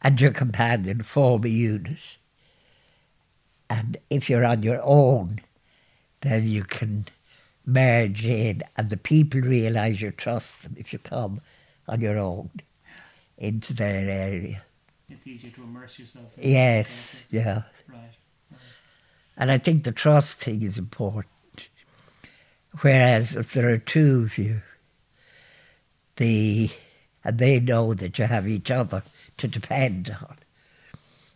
and 0.03 0.21
your 0.21 0.33
companion 0.33 1.03
form 1.03 1.45
a 1.45 1.49
unit. 1.49 2.19
And 3.71 3.97
if 4.11 4.29
you're 4.29 4.45
on 4.45 4.63
your 4.63 4.83
own, 4.85 5.41
then 6.21 6.47
you 6.47 6.63
can 6.63 7.07
merge 7.65 8.27
in, 8.27 8.63
and 8.77 8.91
the 8.91 8.99
people 8.99 9.41
realise 9.41 10.01
you 10.01 10.11
trust 10.11 10.63
them 10.63 10.77
if 10.79 10.93
you 10.93 10.99
come 10.99 11.41
on 11.89 12.03
your 12.03 12.19
own 12.19 12.51
into 13.39 13.73
their 13.73 14.09
area. 14.09 14.63
It's 15.09 15.27
easier 15.27 15.51
to 15.53 15.63
immerse 15.63 15.99
yourself. 15.99 16.33
Yes, 16.39 17.25
yeah. 17.31 17.63
Right. 17.89 18.61
And 19.39 19.51
I 19.51 19.57
think 19.57 19.85
the 19.85 19.93
trust 19.93 20.45
thing 20.45 20.63
is 20.63 20.79
important. 20.79 21.33
Whereas 22.83 23.37
if 23.37 23.55
there 23.55 23.71
are 23.71 23.79
two 23.79 24.25
of 24.25 24.37
you, 24.37 24.61
the 26.17 26.71
and 27.27 27.41
they 27.41 27.59
know 27.59 27.93
that 27.93 28.21
you 28.21 28.25
have 28.25 28.47
each 28.47 28.71
other 28.71 29.03
to 29.37 29.49
depend 29.49 30.17
on, 30.23 30.37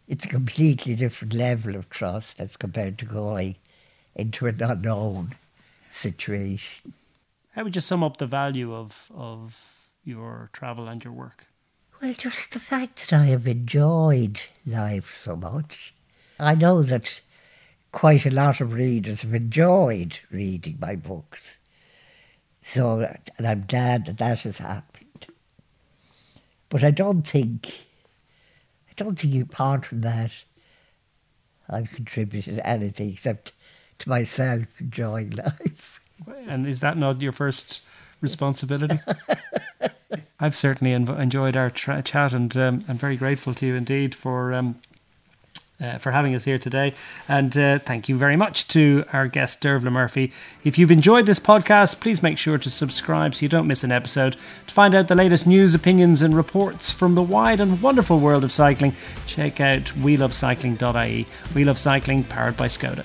it's 0.07 0.25
a 0.25 0.29
completely 0.29 0.95
different 0.95 1.35
level 1.35 1.75
of 1.75 1.91
trust 1.91 2.41
as 2.41 2.57
compared 2.57 2.97
to 2.99 3.05
going 3.05 3.57
into 4.15 4.47
an 4.47 4.63
unknown 4.63 5.35
situation. 5.89 6.95
How 7.55 7.65
would 7.65 7.75
you 7.75 7.81
sum 7.81 8.05
up 8.05 8.19
the 8.19 8.27
value 8.27 8.73
of 8.73 9.11
of 9.13 9.89
your 10.05 10.49
travel 10.53 10.87
and 10.87 11.03
your 11.03 11.13
work? 11.13 11.47
Well, 12.01 12.13
just 12.13 12.53
the 12.53 12.61
fact 12.61 13.11
that 13.11 13.13
I 13.13 13.25
have 13.27 13.49
enjoyed 13.49 14.41
life 14.65 15.13
so 15.13 15.35
much. 15.35 15.93
I 16.39 16.55
know 16.55 16.83
that 16.85 17.21
quite 17.91 18.25
a 18.25 18.31
lot 18.31 18.61
of 18.61 18.75
readers 18.75 19.23
have 19.23 19.35
enjoyed 19.35 20.21
reading 20.31 20.79
my 20.81 20.95
books. 20.95 21.59
So, 22.63 23.01
and 23.37 23.47
I'm 23.47 23.65
glad 23.67 24.07
that 24.07 24.19
that 24.19 24.43
has 24.43 24.59
happened. 24.59 25.27
But 26.71 26.83
I 26.85 26.91
don't 26.91 27.27
think, 27.27 27.87
I 28.89 28.93
don't 28.97 29.19
think 29.19 29.43
apart 29.43 29.85
from 29.85 30.01
that, 30.01 30.33
I've 31.69 31.91
contributed 31.91 32.61
anything 32.65 33.11
except 33.11 33.53
to 33.99 34.09
myself 34.09 34.81
enjoying 34.81 35.31
life. 35.31 36.01
And 36.49 36.67
is 36.67 36.81
that 36.81 36.97
not 36.97 37.21
your 37.21 37.33
first 37.33 37.83
responsibility? 38.21 38.99
I've 40.41 40.55
certainly 40.55 40.93
enjoyed 40.93 41.57
our 41.57 41.71
tra- 41.71 42.03
chat, 42.03 42.33
and 42.33 42.57
um, 42.57 42.79
I'm 42.89 42.97
very 42.97 43.17
grateful 43.17 43.53
to 43.55 43.67
you 43.67 43.75
indeed 43.75 44.15
for 44.15 44.55
um, 44.55 44.81
uh, 45.81 45.99
for 45.99 46.13
having 46.13 46.35
us 46.35 46.45
here 46.45 46.59
today. 46.59 46.95
And 47.29 47.57
uh, 47.57 47.79
thank 47.79 48.09
you 48.09 48.17
very 48.17 48.37
much 48.37 48.69
to 48.69 49.05
our 49.13 49.27
guest 49.27 49.63
Dervla 49.63 49.91
Murphy. 49.91 50.33
If 50.65 50.79
you've 50.79 50.91
enjoyed 50.91 51.27
this 51.27 51.39
podcast, 51.39 52.01
please 52.01 52.23
make 52.23 52.39
sure 52.39 52.59
to 52.59 52.71
subscribe 52.71 53.35
so 53.35 53.43
you 53.43 53.49
don't 53.49 53.67
miss 53.67 53.85
an 53.85 53.93
episode. 53.93 54.37
To 54.67 54.75
find 54.75 54.95
out 54.95 55.09
the 55.09 55.15
latest 55.15 55.47
news, 55.47 55.75
opinions, 55.75 56.23
and 56.23 56.37
reports 56.37 56.91
from 56.91 57.15
the 57.15 57.23
wide 57.23 57.61
and 57.61 57.81
wonderful 57.83 58.19
world 58.19 58.45
of 58.45 58.53
cycling, 58.53 58.95
check 59.27 59.61
out 59.61 59.85
welovecycling.ie. 59.97 61.27
We 61.55 61.65
love 61.65 61.79
cycling, 61.79 62.25
powered 62.25 62.57
by 62.57 62.67
Skoda. 62.69 63.05